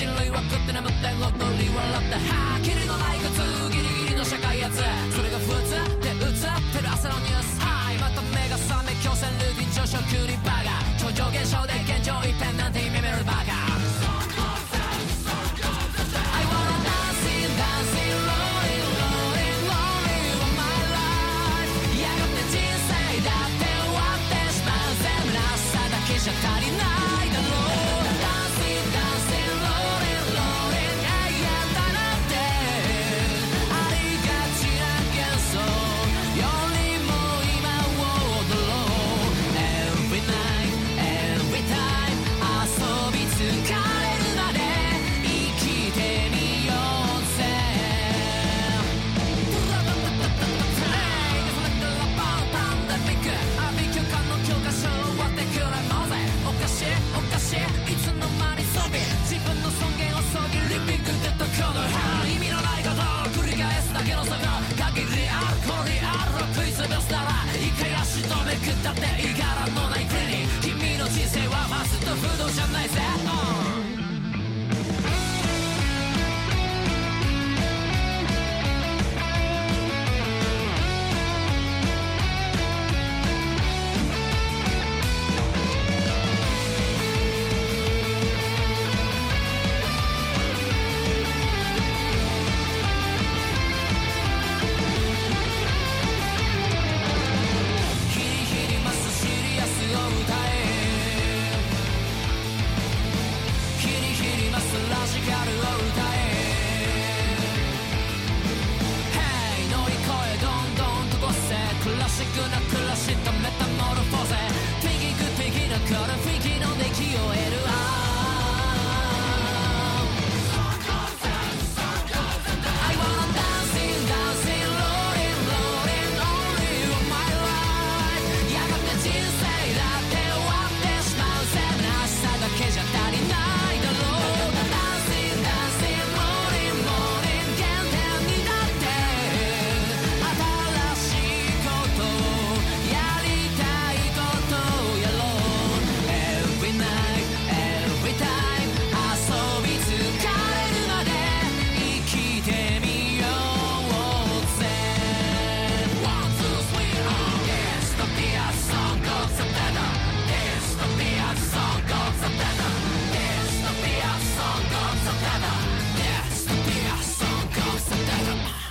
[0.00, 3.36] 人類は食って眠って踊り笑ってはっきりのない靴
[3.68, 4.80] ギリギリの社会やつ。
[5.12, 5.76] それが普通。
[6.00, 6.40] で映っ
[6.72, 7.60] てる朝のニュース。
[7.60, 8.00] はい。
[8.00, 12.32] また目が覚め強制ルーティン朝食売り場が超常現象で現状一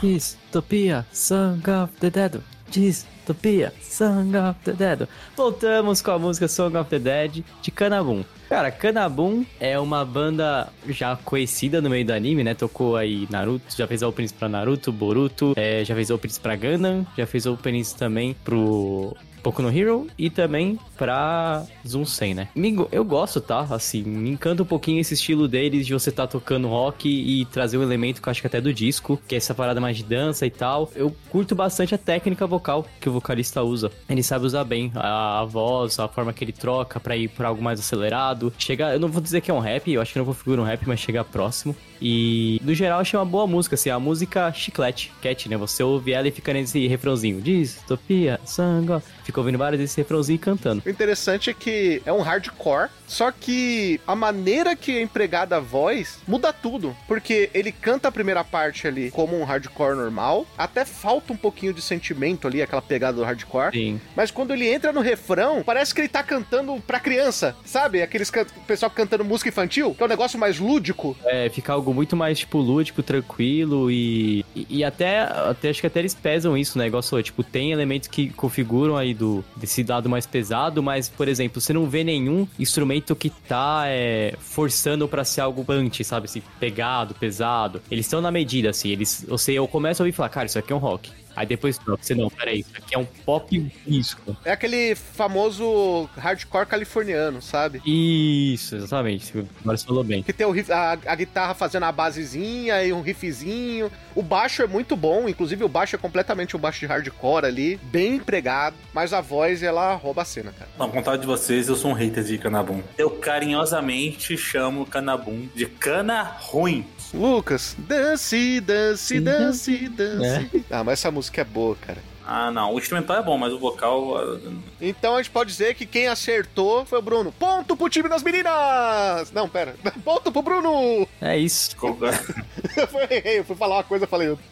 [0.10, 2.41] dead Dystopia, Song of the Dead.
[2.72, 5.07] Dystopia, Song of the Dead.
[5.36, 8.24] Voltamos com a música Song of the Dead de Kanabun.
[8.47, 12.55] Cara, Kanabun é uma banda já conhecida no meio do anime, né?
[12.55, 17.05] Tocou aí Naruto, já fez openings pra Naruto, Boruto, é, já fez openings pra Gundam,
[17.16, 22.49] já fez openings também pro Boku no Hero e também pra Zunsen, né?
[22.55, 23.61] Amigo, eu gosto, tá?
[23.69, 27.77] Assim, me encanta um pouquinho esse estilo deles de você tá tocando rock e trazer
[27.77, 30.03] um elemento que eu acho que até do disco, que é essa parada mais de
[30.03, 30.91] dança e tal.
[30.95, 33.91] Eu curto bastante a técnica vocal que o vocalista usa.
[34.09, 37.47] Ele sabe usar bem a, a voz, a forma que ele troca pra ir pra
[37.47, 38.53] algo mais acelerado.
[38.57, 40.65] Chega, eu não vou dizer que é um rap, eu acho que não configura um
[40.65, 41.75] rap, mas chega próximo.
[42.02, 45.58] E no geral achei uma boa música, assim, a música chiclete, cat, né?
[45.58, 47.41] Você ouve ela e fica nesse refrãozinho.
[47.41, 49.02] Distopia, sangue.
[49.24, 50.84] Fica ouvindo vários desse refrãozinho e cantando.
[50.86, 55.60] O interessante é que é um hardcore, só que a maneira que é empregada a
[55.60, 56.95] voz muda tudo.
[57.08, 61.74] Porque ele canta a primeira parte ali como um hardcore normal, até falta um pouquinho
[61.74, 63.72] de sentimento ali, aquela pegada do hardcore.
[63.72, 64.02] Sim.
[64.16, 68.02] Mas quando ele entra no refrão, parece que ele tá cantando pra criança, sabe?
[68.02, 71.16] Aqueles can pessoal cantando música infantil, que é um negócio mais lúdico.
[71.26, 75.99] É, fica algo muito mais, tipo, lúdico, tranquilo e, e, até, até, acho que até
[75.99, 76.87] eles pesam isso, né?
[76.87, 81.27] Igual sou, tipo, tem elementos que configuram aí do, desse dado mais pesado, mas, por
[81.27, 86.25] exemplo, você não vê nenhum instrumento que tá é, forçando pra ser algo punch, sabe?
[86.25, 87.81] Assim, pegado, pesado.
[87.89, 90.73] Eles estão na medida, assim, eles, você, eu começo a ouvir falar, cara, isso aqui
[90.73, 91.11] é um rock.
[91.39, 94.35] Aí depois troca, você não, peraí, isso aqui é um pop disco.
[94.43, 97.81] É aquele famoso hardcore californiano, sabe?
[97.85, 99.31] Isso, exatamente.
[99.61, 100.21] Agora você falou bem.
[100.21, 103.89] Que tem o riff- a, a guitarra fazendo a basezinha e um riffzinho.
[104.13, 107.77] O baixo é muito bom, inclusive o baixo é completamente um baixo de hardcore ali,
[107.83, 110.69] bem empregado, mas a voz ela rouba a cena, cara.
[110.77, 112.81] Não, contrário de vocês, eu sou um hater de Canabum.
[112.97, 116.85] Eu carinhosamente chamo Canabum de cana ruim.
[117.14, 120.66] Lucas, dance, dance, dance, dance.
[120.70, 121.97] Ah, mas essa música é boa, cara.
[122.26, 122.74] Ah, não.
[122.76, 124.16] O instrumental é bom, mas o vocal.
[124.18, 124.38] ah,
[124.80, 127.32] Então a gente pode dizer que quem acertou foi o Bruno.
[127.32, 129.32] Ponto pro time das meninas!
[129.34, 129.74] Não, pera.
[130.05, 131.07] Ponto pro Bruno!
[131.20, 131.76] É isso.
[132.78, 134.45] Eu fui- errei, eu fui falar uma coisa, falei outra.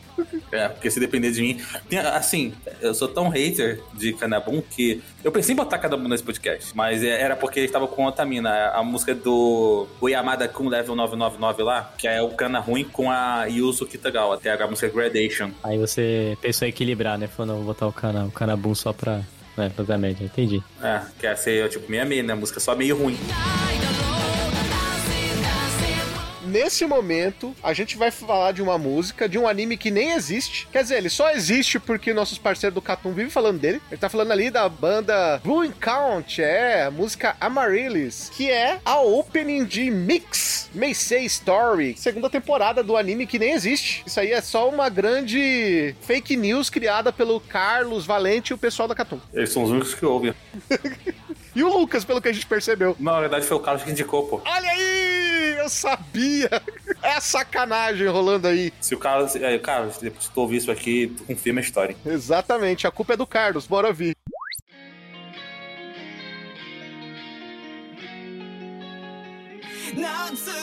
[0.52, 1.62] É, porque se depender de mim.
[1.90, 6.24] Tem, assim, eu sou tão hater de Kanabum que eu pensei em botar Kanabum nesse
[6.24, 8.70] podcast, mas é- era porque ele estava com outra mina.
[8.70, 13.10] A música do o Yamada Kun Level 999 lá, que é o Kana ruim com
[13.12, 15.52] a Yuzo Kitagawa, até a música Gradation.
[15.64, 17.28] Aí você pensou em equilibrar, né?
[17.28, 19.22] Falou, não, vou botar o cana, o canabum só pra
[19.58, 20.24] né, fazer a média.
[20.24, 20.64] Entendi.
[20.82, 22.34] É, que é ser tipo meia meia, né?
[22.34, 23.18] A música só meio ruim.
[26.48, 30.68] Nesse momento, a gente vai falar de uma música, de um anime que nem existe.
[30.72, 33.82] Quer dizer, ele só existe porque nossos parceiros do Catum vivem falando dele.
[33.92, 39.02] Ele tá falando ali da banda Blue Count, é, a música Amaryllis, que é a
[39.02, 44.04] opening de Mix Meisei Story, segunda temporada do anime que nem existe.
[44.06, 48.88] Isso aí é só uma grande fake news criada pelo Carlos Valente e o pessoal
[48.88, 49.20] da Catum.
[49.34, 50.34] Eles são os únicos que ouvem.
[51.58, 52.96] E o Lucas, pelo que a gente percebeu.
[53.00, 54.40] Não, na verdade foi o Carlos que indicou, pô.
[54.46, 55.56] Olha aí!
[55.58, 56.62] Eu sabia!
[57.02, 58.72] É sacanagem rolando aí.
[58.80, 59.36] Se o Carlos.
[59.36, 61.98] É, Carlos, depois que tu ouvir isso aqui, tu confirma a história.
[62.06, 64.16] Exatamente, a culpa é do Carlos, bora ouvir.
[69.96, 70.58] Natsu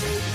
[0.00, 0.33] see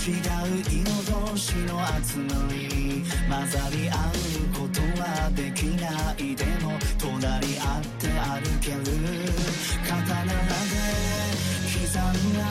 [0.00, 0.16] 違う
[0.64, 0.88] 色
[1.28, 8.76] 同士の集まり混ざり合うことはできないでも隣り合って歩ける
[9.86, 10.40] 刀で
[11.68, 11.84] 刻
[12.16, 12.42] んだ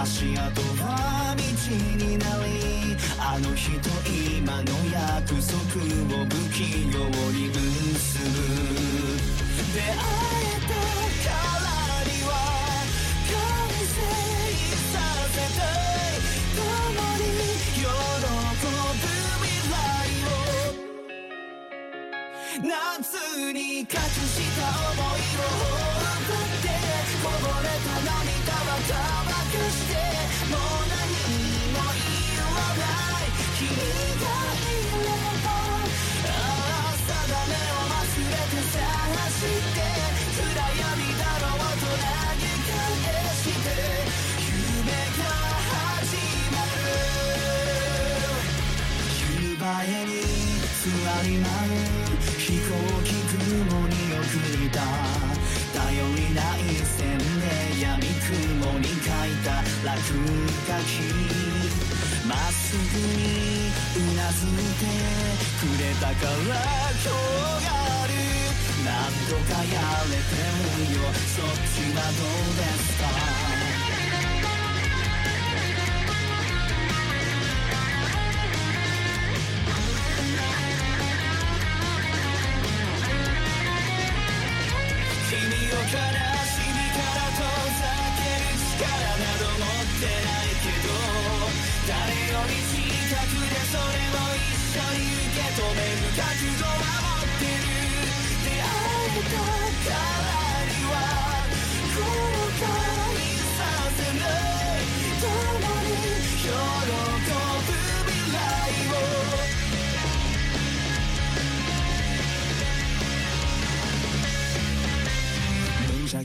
[0.00, 1.42] 足跡は道
[1.74, 4.62] になりあの日と今の
[4.92, 6.98] 約束を不器用
[7.32, 8.36] に結ぶ
[9.74, 10.47] 出会え
[22.78, 23.10] 夏
[23.52, 26.22] に隠した想いを放っ
[26.62, 26.70] て
[27.22, 29.98] こぼれた涙は乾かして
[30.46, 31.02] もう何
[31.74, 34.30] も言わない君が
[34.62, 35.10] いれ
[35.42, 35.50] ば
[36.22, 38.78] ああ定めを忘れて探
[39.34, 39.82] して
[40.38, 42.06] 暗闇だろうと投
[42.38, 42.78] げ返
[43.34, 43.74] して
[44.38, 45.26] 夢が
[45.66, 46.14] 始
[46.54, 46.86] まる。
[49.18, 50.12] 夕映えに
[50.78, 50.86] 座
[51.26, 51.87] り舞う飛
[59.88, 61.00] 落書き
[62.28, 64.84] まっすぐにうなずいて
[65.56, 67.72] くれたから今日が
[68.02, 68.12] ある。
[68.84, 68.92] 何
[69.30, 70.36] 度かやれて
[70.92, 71.08] るよ。
[71.34, 73.37] そっちはどうですか？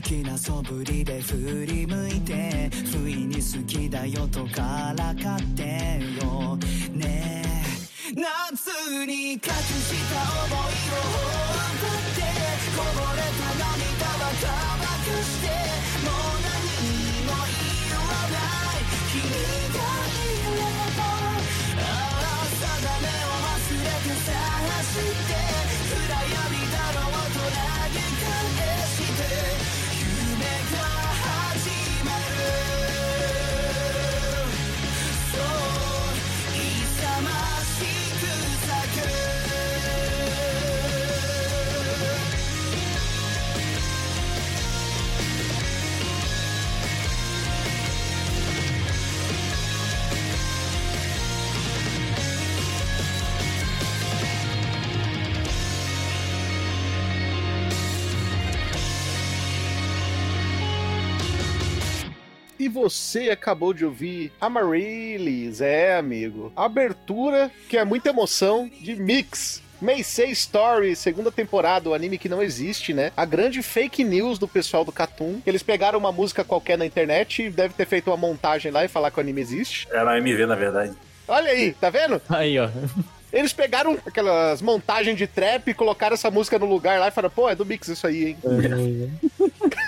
[0.04, 5.62] 無邪気な素振りで振り向いて不意に好きだよとからかって
[6.22, 6.56] よ。
[6.92, 8.14] ねえ。
[8.14, 9.48] 夏に隠し
[10.10, 12.20] た想いを放って
[12.76, 13.73] こぼれた涙。
[62.64, 66.50] E você acabou de ouvir Amaryllis, é, amigo.
[66.56, 69.62] Abertura que é muita emoção de Mix.
[69.82, 73.12] Meisei Story, segunda temporada, o anime que não existe, né?
[73.14, 75.42] A grande fake news do pessoal do Cartoon.
[75.44, 78.88] Eles pegaram uma música qualquer na internet e deve ter feito uma montagem lá e
[78.88, 79.86] falar que o anime existe.
[79.92, 80.94] Era MV, na verdade.
[81.28, 82.18] Olha aí, tá vendo?
[82.30, 82.70] Aí, ó.
[83.30, 87.34] Eles pegaram aquelas montagens de trap e colocaram essa música no lugar lá e falaram,
[87.34, 88.38] pô, é do Mix isso aí, hein?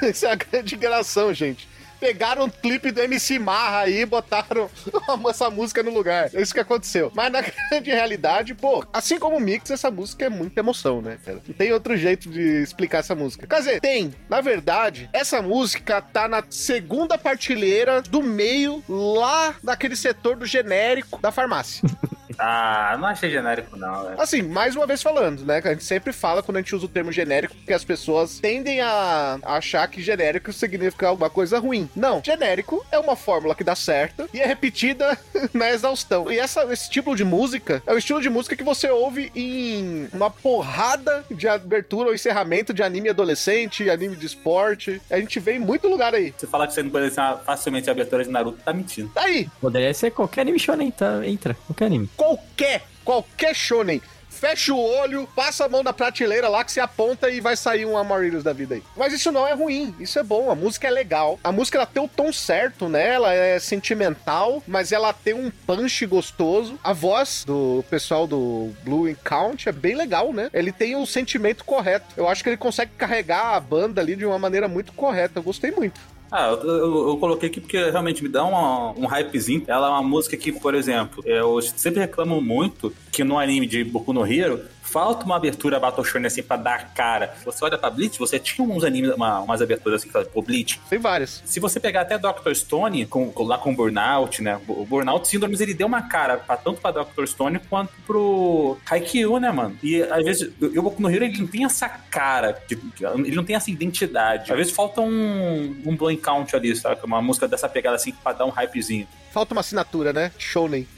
[0.11, 1.67] Isso é a grande enganação, gente.
[2.01, 4.71] Pegaram um clipe do MC Marra aí e botaram
[5.29, 6.31] essa música no lugar.
[6.35, 7.11] É isso que aconteceu.
[7.15, 7.41] Mas na
[7.71, 11.41] grande realidade, pô, assim como o Mix, essa música é muita emoção, né, cara?
[11.47, 13.47] Não tem outro jeito de explicar essa música.
[13.47, 14.15] Quer dizer, tem.
[14.29, 21.21] Na verdade, essa música tá na segunda partilheira do meio, lá naquele setor do genérico
[21.21, 21.83] da farmácia.
[22.39, 24.21] Ah, não achei genérico, não, velho.
[24.21, 25.61] Assim, mais uma vez falando, né?
[25.61, 28.39] Que a gente sempre fala quando a gente usa o termo genérico, porque as pessoas
[28.39, 31.89] tendem a achar que genérico significa alguma coisa ruim.
[31.97, 35.19] Não, genérico é uma fórmula que dá certo e é repetida
[35.53, 36.31] na exaustão.
[36.31, 40.09] E essa, esse tipo de música é o estilo de música que você ouve em
[40.13, 45.01] uma porrada de abertura ou encerramento de anime adolescente, anime de esporte.
[45.11, 46.35] A gente vê em muito lugar aí.
[46.37, 49.09] Você falar que você não conhece uma- facilmente a abertura de Naruto, tá mentindo.
[49.15, 51.21] Tá aí, Poderia ser qualquer anime shonen, tá?
[51.27, 52.09] Entra, qualquer anime.
[52.27, 54.03] Qualquer, qualquer shonen.
[54.29, 57.87] Fecha o olho, passa a mão na prateleira lá que você aponta e vai sair
[57.87, 58.83] um Amaryllis da vida aí.
[58.95, 60.51] Mas isso não é ruim, isso é bom.
[60.51, 61.41] A música é legal.
[61.43, 63.15] A música ela tem o tom certo, né?
[63.15, 66.79] Ela é sentimental, mas ela tem um punch gostoso.
[66.85, 70.51] A voz do pessoal do Blue Count é bem legal, né?
[70.53, 72.07] Ele tem o sentimento correto.
[72.15, 75.39] Eu acho que ele consegue carregar a banda ali de uma maneira muito correta.
[75.39, 75.99] Eu gostei muito.
[76.31, 79.63] Ah, eu, eu- eu coloquei aqui porque realmente me dá uma- um hypezinho.
[79.67, 83.85] Ela é uma música que, por exemplo, eu sempre reclamo muito que no anime de
[83.85, 84.61] Boku no Hero
[84.97, 87.35] falta uma abertura Battle Shonen assim pra dar cara.
[87.45, 90.41] Você olha pra Bleach, você tinha uns animes, uma- umas aberturas assim, que fala, pô,
[90.41, 90.81] Bleach.
[90.89, 91.43] Tem várias.
[91.45, 92.55] Se você pegar até Dr.
[92.55, 94.59] Stone, com, lá com o Burnout, né?
[94.67, 97.27] O Burnout Síndromes, ele deu uma cara pra, tanto pra Dr.
[97.27, 99.77] Stone quanto pro Haikyuu, né, mano?
[99.83, 102.79] E às vezes, o Boku no Hero, ele não tem essa cara, de-
[103.27, 104.51] ele não tem essa identidade.
[104.51, 107.01] Às vezes falta um, um Blowing Count ali, sabe?
[107.05, 109.07] Uma música dessa pegada assim, pra dar um hypezinho.
[109.37, 110.33] Falta uma assinatura, né?
[110.39, 110.89] Shonen.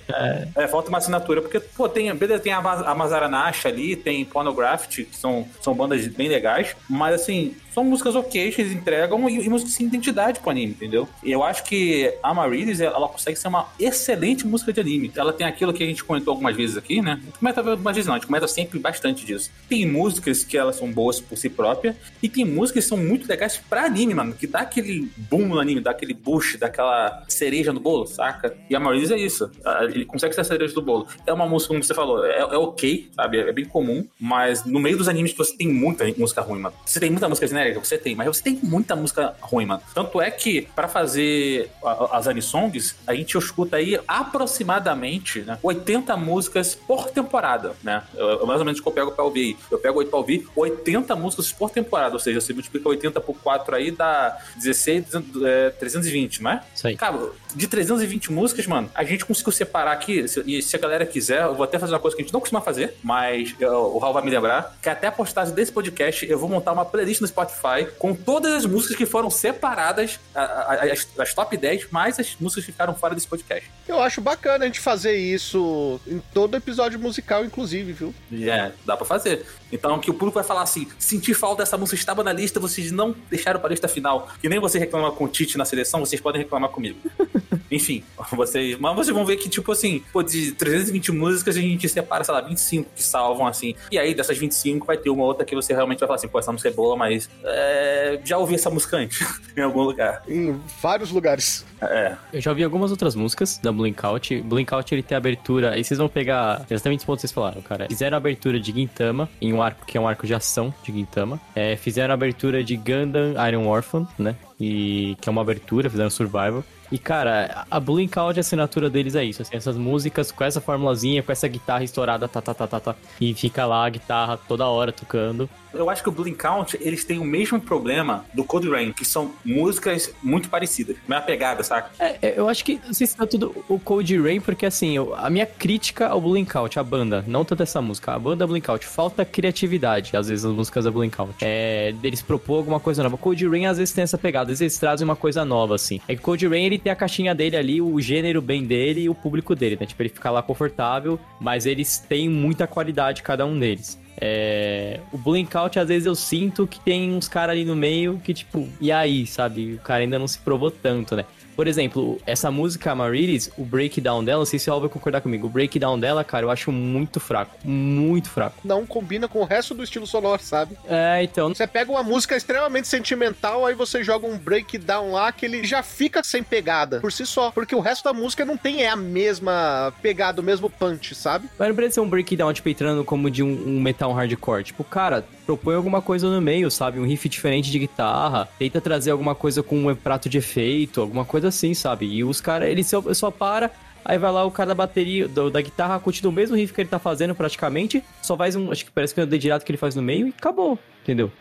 [0.54, 4.24] É, falta uma assinatura, porque, pô, tem, beleza, tem a, Ma- a Mazaranash ali, tem
[4.24, 9.28] Pornography, que são, são bandas bem legais, mas assim, são músicas ok, que eles entregam
[9.28, 11.08] e, e músicas sem identidade pro anime, entendeu?
[11.22, 15.12] Eu acho que a Amaryllis, ela consegue ser uma excelente música de anime.
[15.16, 17.20] Ela tem aquilo que a gente comentou algumas vezes aqui, né?
[17.38, 19.50] Comenta algumas vezes não, a gente comenta sempre bastante disso.
[19.68, 23.28] Tem músicas que elas são boas por si própria, e tem músicas que são muito
[23.28, 27.24] legais pra anime, mano, que dá aquele boom no anime, dá aquele boost, dá aquela
[27.28, 28.56] cereja no bolo, saca?
[28.68, 29.50] E a Amaryllis é isso.
[29.82, 31.06] Ele consegue ser a cereja do bolo.
[31.26, 33.38] É uma música, como você falou, é, é ok, sabe?
[33.38, 36.74] É bem comum, mas no meio dos animes você tem muita música ruim, mano.
[36.84, 39.82] Você tem muita música genérica, você tem, mas você tem muita música ruim, mano.
[39.94, 41.70] Tanto é que, pra fazer
[42.12, 48.02] as anisongs, a gente escuta aí aproximadamente né, 80 músicas por temporada, né?
[48.14, 49.56] Eu, mais ou menos que eu pego pra ouvir aí.
[49.70, 53.74] Eu pego pra ouvir 80 músicas por temporada, ou seja, você multiplica 80 por 4
[53.74, 55.06] aí, dá 16,
[55.44, 56.62] é, 320, não é?
[56.74, 56.96] Isso aí.
[56.96, 61.42] Cara, de 320 músicas, mano, a gente conseguiu separar aqui, e se a galera quiser,
[61.42, 63.98] eu vou até fazer uma coisa que a gente não costuma fazer, mas eu- o
[63.98, 67.20] Raul vai me lembrar, que até a postagem desse podcast eu vou montar uma playlist
[67.20, 72.36] no Spotify com todas as músicas que foram separadas, as, as top 10, mais as
[72.40, 73.70] músicas que ficaram fora desse podcast.
[73.88, 78.14] Eu acho bacana a gente fazer isso em todo episódio musical, inclusive, viu?
[78.32, 79.46] É, dá pra fazer.
[79.72, 82.92] Então, que o público vai falar assim: senti falta dessa música, estava na lista, vocês
[82.92, 84.28] não deixaram pra lista final.
[84.40, 86.98] Que nem você reclama com o Tite na seleção, vocês podem reclamar comigo.
[87.70, 88.78] Enfim, vocês.
[88.78, 92.34] Mas vocês vão ver que, tipo assim, pô, de 320 músicas a gente separa, sei
[92.34, 93.74] lá, 25 que salvam, assim.
[93.90, 96.38] E aí, dessas 25, vai ter uma outra que você realmente vai falar assim, pô,
[96.38, 97.28] essa música é boa, mas.
[97.44, 99.20] é, já ouvi essa música antes,
[99.56, 100.22] em algum lugar.
[100.28, 101.64] Em vários lugares.
[101.80, 102.16] É.
[102.32, 104.42] Eu já ouvi algumas outras músicas da Blinkout.
[104.42, 105.70] Blinkout ele tem abertura.
[105.72, 107.86] Aí vocês vão pegar exatamente os pontos que vocês falaram, cara.
[107.88, 111.40] Fizeram abertura de Gintama, em um arco que é um arco de ação de Gintama.
[111.54, 114.36] É, fizeram abertura de Gundam Iron Orphan, né?
[114.60, 116.64] E que é uma abertura, fizeram Survival.
[116.90, 119.42] E, cara, a Blinkout, a assinatura deles é isso.
[119.42, 122.94] Assim, essas músicas com essa formulazinha, com essa guitarra estourada, tá, tá, tá, tá, tá.
[123.20, 125.48] E fica lá a guitarra toda hora tocando.
[125.72, 129.04] Eu acho que o Blink Count, eles têm o mesmo problema do Code Rain, que
[129.04, 130.96] são músicas muito parecidas.
[131.06, 131.90] Mesma pegada, saca?
[131.98, 135.28] É, é, eu acho que se tá tudo o Cold Rain, porque assim, eu- a
[135.28, 140.16] minha crítica ao Blinkout, a banda, não tanto essa música, a banda Blinkout, falta criatividade,
[140.16, 141.34] às vezes, as músicas da Blinkout.
[141.42, 143.16] É, deles propor alguma coisa nova.
[143.16, 146.00] Cold Rain, às vezes, tem essa pegada, às vezes trazem uma coisa nova, assim.
[146.08, 149.08] É que Cold Rain, ele tem a caixinha dele ali, o gênero bem dele e
[149.08, 149.86] o público dele, né?
[149.86, 153.98] Tipo, ele fica lá confortável, mas eles têm muita qualidade, cada um deles.
[154.20, 158.34] É, o Blinkout, às vezes eu sinto que tem uns caras ali no meio que,
[158.34, 159.74] tipo, e aí, sabe?
[159.74, 161.24] O cara ainda não se provou tanto, né?
[161.58, 165.20] Por exemplo, essa música Amarilis, o breakdown dela, não sei se o Al vai concordar
[165.20, 167.56] comigo, o breakdown dela, cara, eu acho muito fraco.
[167.64, 168.60] Muito fraco.
[168.62, 170.78] Não combina com o resto do estilo sonoro, sabe?
[170.88, 171.48] É, então.
[171.48, 175.82] Você pega uma música extremamente sentimental, aí você joga um breakdown lá que ele já
[175.82, 177.50] fica sem pegada por si só.
[177.50, 181.48] Porque o resto da música não tem é a mesma pegada, o mesmo punch, sabe?
[181.58, 184.62] Mas não precisa ser um breakdown, tipo, entrando como de um, um metal hardcore.
[184.62, 187.00] Tipo, cara, propõe alguma coisa no meio, sabe?
[187.00, 188.48] Um riff diferente de guitarra.
[188.60, 192.06] Tenta trazer alguma coisa com um prato de efeito, alguma coisa assim, sabe?
[192.06, 193.70] E os caras, ele só, só para.
[194.04, 196.80] Aí vai lá o cara da bateria, do- da guitarra, continua o mesmo riff que
[196.80, 199.70] ele tá fazendo praticamente, só faz um, acho que parece que é um dedilhado que
[199.70, 200.78] ele faz no meio e acabou,
[201.08, 201.32] entendeu?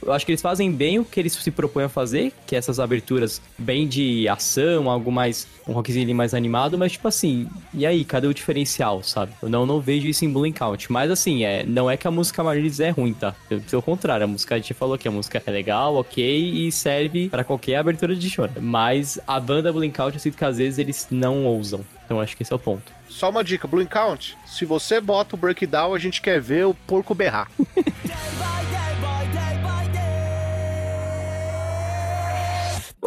[0.00, 2.58] Eu acho que eles fazem bem o que eles se propõem a fazer, que é
[2.58, 7.46] essas aberturas bem de ação, algo mais, um rockzinho ali mais animado, mas tipo assim,
[7.74, 9.32] e aí, cadê o diferencial, sabe?
[9.42, 12.10] Eu não, não vejo isso em Blue Count, mas assim, é, não é que a
[12.10, 13.34] música Marines é ruim, tá?
[13.70, 17.28] Pelo contrário, a música a gente falou que a música é legal, ok, e serve
[17.28, 20.78] pra qualquer abertura de show, mas a banda Blue Count, eu sinto que às vezes
[20.78, 22.90] eles não ousam, então acho que esse é o ponto.
[23.08, 26.72] Só uma dica, Blue Count, se você bota o breakdown, a gente quer ver o
[26.72, 27.50] porco berrar.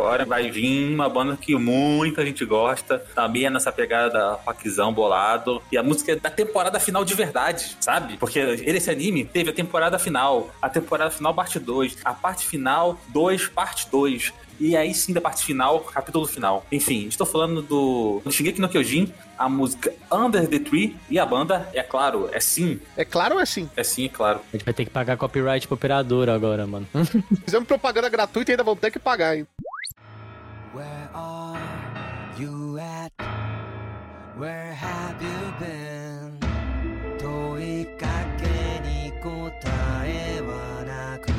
[0.01, 5.61] Agora vai vir uma banda que muita gente gosta, também é nessa pegada rockzão bolado.
[5.71, 8.17] E a música é da temporada final de verdade, sabe?
[8.17, 12.99] Porque esse anime teve a temporada final, a temporada final parte 2, a parte final
[13.09, 14.33] 2, parte 2.
[14.59, 16.65] E aí sim, da parte final, capítulo final.
[16.71, 21.25] Enfim, estou falando do, do Shingeki no Kyojin, a música Under the Tree, e a
[21.25, 23.67] banda, é claro, é sim, É claro ou é assim?
[23.75, 24.39] é sim, é claro.
[24.53, 26.87] A gente vai ter que pagar copyright pro operador agora, mano.
[27.45, 29.47] Fizemos propaganda gratuita e ainda vão ter que pagar, hein?
[31.10, 31.58] Where are
[32.38, 33.12] you at?
[34.36, 36.38] Where have you been?
[37.18, 38.06] 問いか
[38.38, 38.46] け
[38.86, 39.28] に答
[40.04, 41.32] えはなく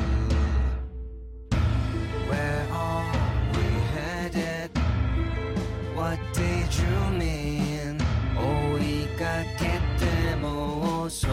[2.28, 3.10] Where are
[3.54, 4.70] we headed?
[5.96, 6.86] What did you
[7.16, 7.96] mean?
[8.36, 9.24] 追いか
[9.58, 9.64] け
[9.98, 11.32] ても遅く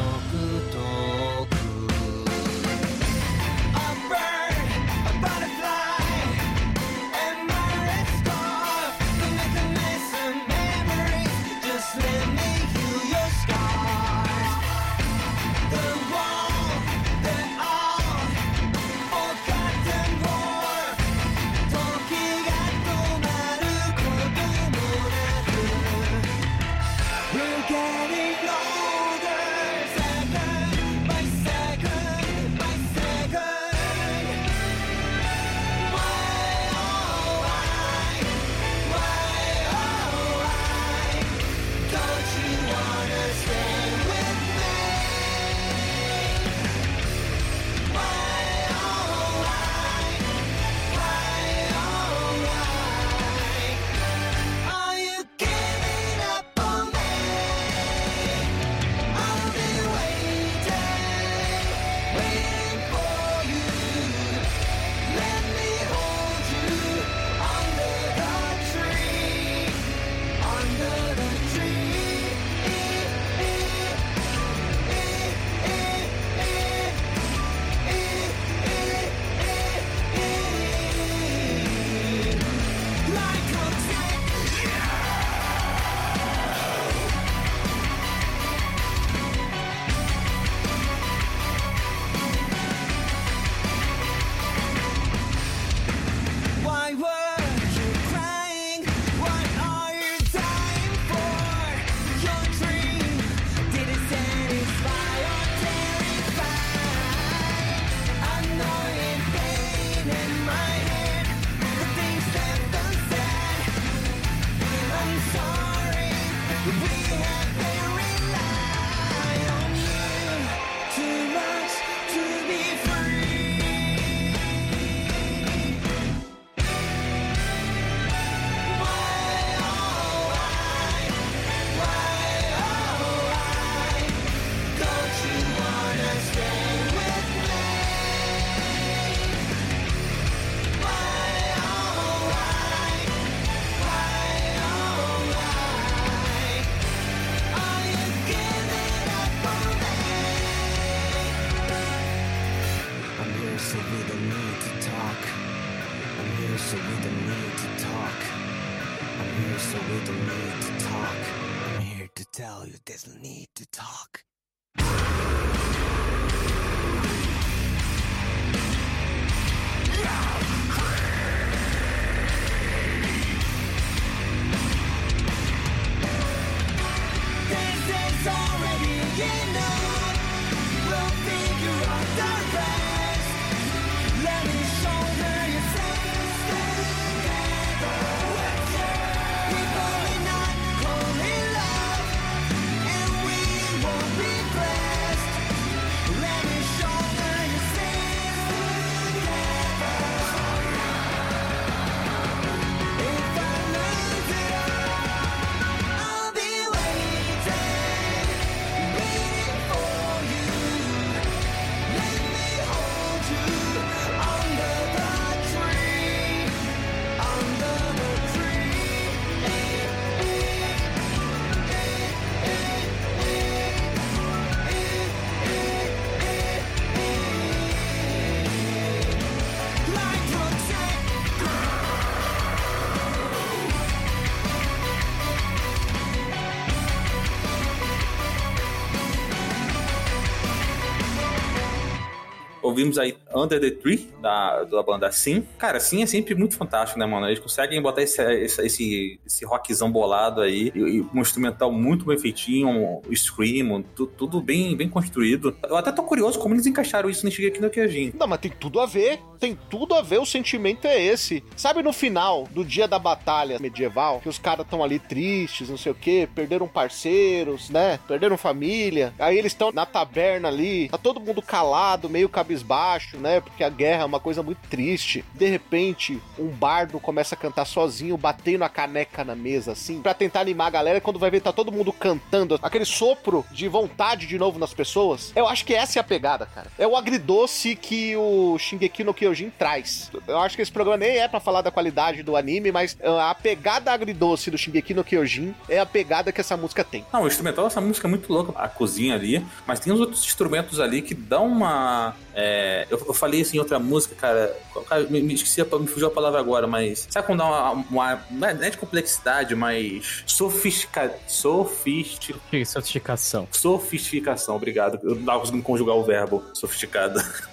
[242.80, 245.44] Ouvimos aí Under the Tree, da, da banda Sim.
[245.58, 247.26] Cara, Sim é sempre muito fantástico, né, mano?
[247.26, 252.18] Eles conseguem botar esse, esse, esse, rockzão bolado aí, e, e um instrumental muito bem
[252.18, 255.56] feitinho, um scream, tu- tudo bem, bem construído.
[255.68, 258.12] Eu até tô curioso como eles encaixaram isso no Shigeki no Kyojin.
[258.18, 259.18] Não, mas tem tudo a ver.
[259.38, 261.42] Tem tudo a ver, o sentimento é esse.
[261.56, 265.78] Sabe no final do dia da batalha medieval, que os caras estão ali tristes, não
[265.78, 267.98] sei o quê, perderam parceiros, né?
[268.06, 269.14] Perderam família.
[269.18, 273.40] Aí eles estão na taberna ali, tá todo mundo calado, meio cabisbaixo, né?
[273.40, 275.24] Porque a guerra uma coisa muito triste.
[275.34, 280.12] De repente, um bardo começa a cantar sozinho, batendo a caneca na mesa, assim, pra
[280.12, 281.00] tentar animar a galera.
[281.00, 285.32] Quando vai ver, tá todo mundo cantando, aquele sopro de vontade de novo nas pessoas.
[285.34, 286.68] Eu acho que essa é a pegada, cara.
[286.78, 290.10] É o agridoce que o Shingeki no Kyojin traz.
[290.26, 293.30] Eu acho que esse programa nem é pra falar da qualidade do anime, mas ah,
[293.30, 297.04] a pegada agridoce do Shingeki no Kyojin é a pegada que essa música tem.
[297.12, 300.24] Não, o instrumental dessa música é muito louca, a cozinha ali, mas tem os outros
[300.24, 302.14] instrumentos ali que dão uma.
[302.34, 304.56] É, eu, eu falei isso em outra música, cara.
[304.88, 307.06] cara, me, me esqueci, me fugiu a palavra agora, mas.
[307.10, 307.70] Sabe quando dá uma.
[307.90, 310.22] uma não é não é de complexidade, mas.
[310.26, 313.48] Sofistica, sofistic, Sofisticação.
[313.50, 314.98] sofisticação, obrigado.
[315.02, 317.20] Eu não tava conseguindo conjugar o verbo sofisticado.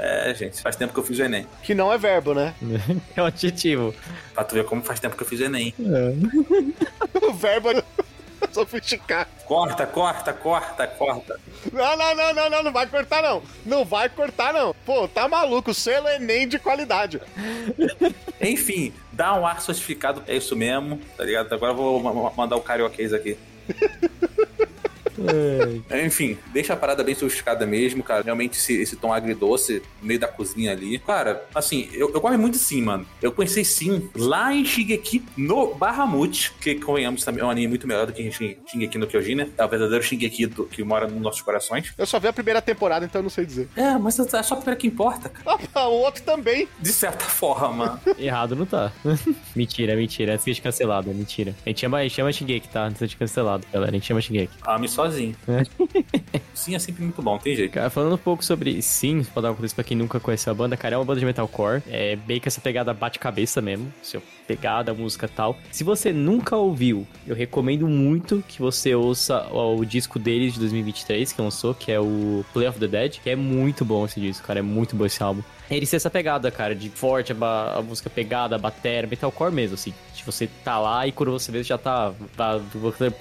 [0.00, 1.44] É, gente, faz tempo que eu fiz o Enem.
[1.64, 2.54] Que não é verbo, né?
[3.16, 3.92] É um adjetivo.
[4.32, 5.74] Pra tu ver como faz tempo que eu fiz o Enem.
[7.20, 7.68] O verbo
[8.48, 9.28] é sofisticado.
[9.46, 11.40] Corta, corta, corta, corta.
[11.72, 13.42] Não, não, não, não, não, não vai cortar, não.
[13.64, 14.74] Não vai cortar, não.
[14.84, 17.20] Pô, tá maluco, o selo é Enem de qualidade.
[18.40, 21.52] Enfim, dá um ar sofistificado, é isso mesmo, tá ligado?
[21.52, 23.36] Agora eu vou ma- ma- mandar o carioquês aqui.
[26.04, 28.22] Enfim, deixa a parada bem sofisticada mesmo, cara.
[28.22, 30.98] Realmente esse, esse tom agridoce no meio da cozinha ali.
[30.98, 33.06] Cara, assim, eu, eu gosto muito de Sim, mano.
[33.22, 37.86] Eu conheci Sim lá em Shingeki no Bahamut, que convenhamos também é um anime muito
[37.86, 39.48] melhor do que Shin- Shingeki no Kyojin, né?
[39.56, 41.92] É o verdadeiro Shingeki do- que mora nos nossos corações.
[41.96, 43.68] Eu só vi a primeira temporada, então eu não sei dizer.
[43.76, 45.58] É, mas é só a primeira que importa, cara.
[45.74, 46.68] Ah, o outro também.
[46.80, 48.00] De certa forma.
[48.18, 48.92] Errado não tá.
[49.54, 50.34] mentira, mentira.
[50.34, 51.54] Antes de ser cancelado, é mentira.
[51.64, 52.84] A gente chama, a gente chama Shingeki, tá?
[52.84, 53.90] Antes de cancelado, galera.
[53.92, 54.52] A gente chama Shingeki.
[54.66, 55.36] Ame sozinho.
[55.48, 56.40] É.
[56.54, 57.72] Sim é sempre muito bom, tem jeito.
[57.72, 60.54] Cara, falando um pouco sobre Sim, pra dar um contexto pra quem nunca conheceu a
[60.54, 61.82] banda, cara, é uma banda de metalcore.
[61.88, 63.92] É bem que essa pegada bate-cabeça mesmo.
[64.02, 65.58] Seu pegada, música e tal.
[65.70, 70.60] Se você nunca ouviu, eu recomendo muito que você ouça o, o disco deles de
[70.60, 74.18] 2023, que lançou, que é o Play of the Dead, que é muito bom esse
[74.18, 74.60] disco, cara.
[74.60, 75.42] É muito bom esse álbum.
[75.70, 79.74] Eles têm essa pegada, cara, de forte, a, a música pegada, a bateria, metalcore mesmo,
[79.74, 79.92] assim.
[80.14, 82.58] De você tá lá e quando você vê, já tá, tá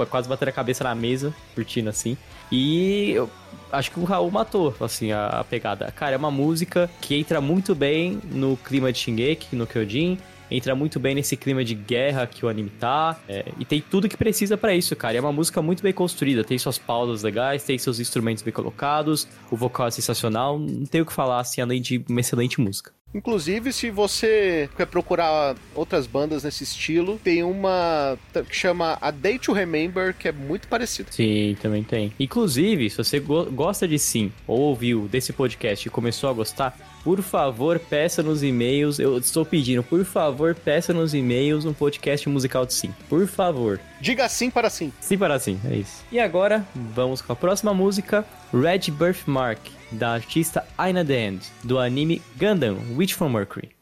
[0.10, 2.18] quase batendo a cabeça na mesa, curtindo assim.
[2.50, 3.30] E eu
[3.72, 5.92] acho que o Raul matou, assim, a, a pegada.
[5.92, 10.18] Cara, é uma música que entra muito bem no clima de Shingeki, no Kyojin.
[10.50, 13.20] Entra muito bem nesse clima de guerra que o anime tá.
[13.28, 15.14] é, e tem tudo que precisa pra isso, cara.
[15.16, 16.44] E é uma música muito bem construída.
[16.44, 19.28] Tem suas pausas legais, tem seus instrumentos bem colocados.
[19.52, 20.58] O vocal é sensacional.
[20.58, 22.92] Não tem o que falar, assim, além de uma excelente música.
[23.16, 28.18] Inclusive, se você quer procurar outras bandas nesse estilo, tem uma
[28.50, 31.10] que chama A Day to Remember, que é muito parecida.
[31.12, 32.12] Sim, também tem.
[32.20, 36.78] Inclusive, se você go- gosta de sim, ou ouviu desse podcast e começou a gostar,
[37.04, 39.00] por favor, peça nos e-mails.
[39.00, 42.94] Eu estou pedindo, por favor, peça nos e-mails um podcast musical de sim.
[43.10, 43.80] Por favor.
[44.02, 44.92] Diga sim para sim.
[45.00, 46.04] Sim para sim, é isso.
[46.12, 49.60] E agora, vamos com a próxima música, Red Birthmark,
[49.92, 53.78] da artista Aina The End, do anime Gundam Witch from Mercury.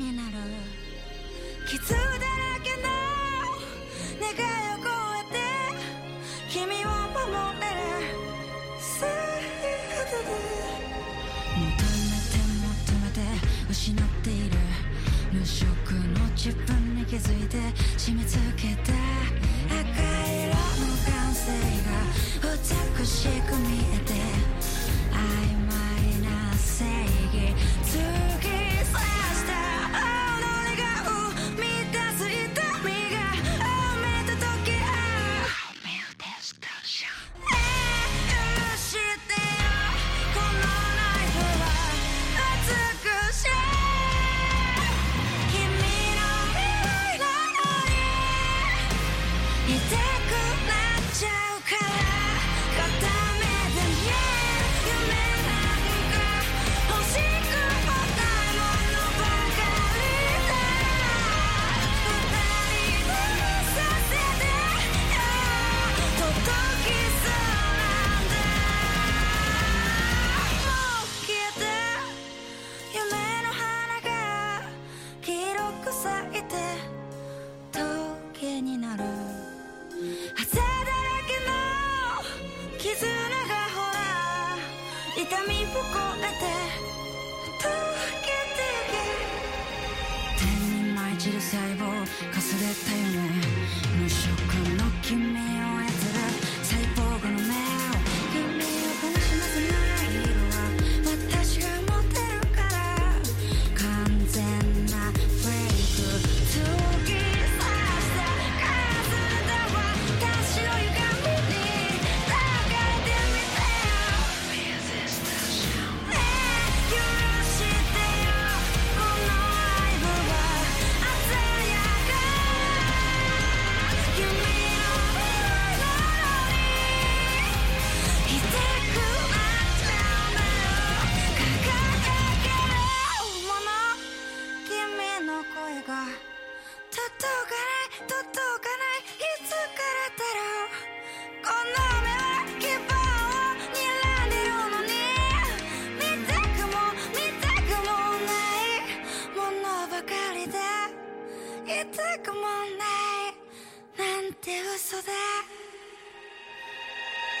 [0.00, 0.29] 消
[17.10, 17.56] 気づいて
[17.98, 19.82] 締め付けた赤
[20.30, 21.50] 色の感性
[21.82, 22.06] が
[22.98, 23.69] 美しく見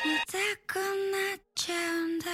[0.05, 0.81] 見たくな
[1.37, 2.25] っちゃうんだ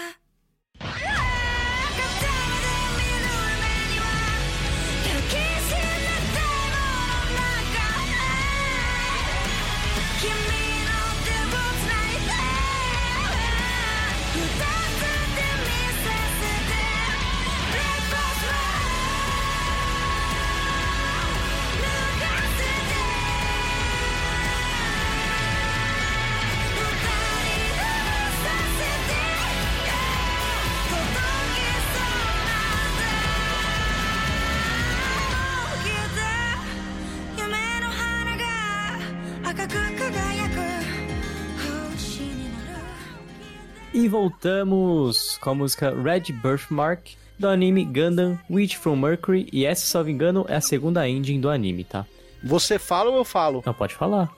[44.07, 49.49] E voltamos com a música Red Birthmark do anime Gundam Witch from Mercury.
[49.53, 52.07] E essa, se não me engano, é a segunda ending do anime, tá?
[52.41, 53.59] Você fala ou eu falo?
[53.59, 54.33] Então pode falar.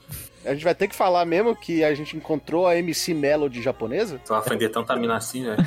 [0.44, 4.20] A gente vai ter que falar mesmo que a gente encontrou a MC Melody japonesa?
[4.24, 5.56] Tu vai aprender tanta mina assim, né?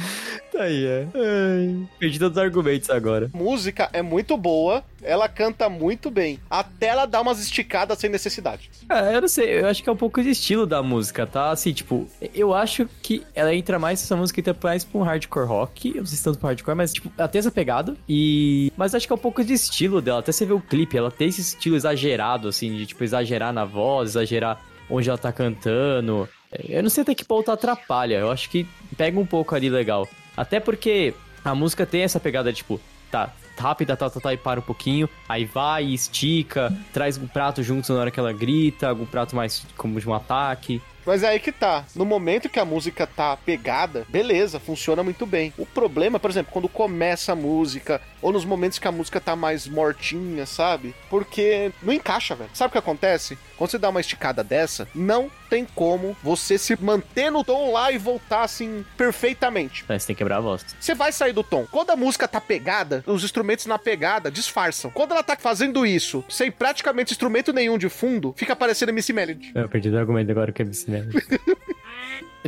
[0.51, 1.07] Tá aí, é.
[1.15, 3.31] Ai, perdi todos os argumentos agora.
[3.33, 8.09] A música é muito boa, ela canta muito bem, até ela dá umas esticadas sem
[8.09, 8.69] necessidade.
[8.89, 11.51] Ah, eu não sei, eu acho que é um pouco de estilo da música, tá?
[11.51, 12.05] Assim, tipo,
[12.35, 16.01] eu acho que ela entra mais, essa música entra mais pra um hardcore rock, eu
[16.01, 18.73] não sei se tanto pra hardcore, mas, tipo, ela tem essa pegada, e...
[18.75, 21.09] Mas acho que é um pouco de estilo dela, até você vê o clipe, ela
[21.09, 24.59] tem esse estilo exagerado, assim, de, tipo, exagerar na voz, exagerar
[24.91, 26.27] onde ela tá cantando.
[26.67, 28.67] Eu não sei até que ponto atrapalha, eu acho que
[28.97, 30.07] pega um pouco ali legal.
[30.35, 31.13] Até porque
[31.43, 32.79] a música tem essa pegada, tipo,
[33.09, 37.63] tá, rápida, tá, tá, tá, e para um pouquinho, aí vai, estica, traz um prato
[37.63, 40.81] junto na hora que ela grita, algum prato mais como de um ataque.
[41.05, 41.85] Mas é aí que tá.
[41.95, 45.53] No momento que a música tá pegada, beleza, funciona muito bem.
[45.57, 49.35] O problema, por exemplo, quando começa a música, ou nos momentos que a música tá
[49.35, 50.93] mais mortinha, sabe?
[51.09, 52.49] Porque não encaixa, velho.
[52.53, 53.37] Sabe o que acontece?
[53.57, 57.91] Quando você dá uma esticada dessa, não tem como você se manter no tom lá
[57.91, 59.85] e voltar assim perfeitamente.
[59.87, 60.65] Aí você tem que quebrar a voz.
[60.79, 61.67] Você vai sair do tom.
[61.69, 64.89] Quando a música tá pegada, os instrumentos na pegada disfarçam.
[64.91, 69.51] Quando ela tá fazendo isso, sem praticamente instrumento nenhum de fundo, fica parecendo MC Melody.
[69.53, 71.19] Eu perdi o argumento agora que é MC Melody.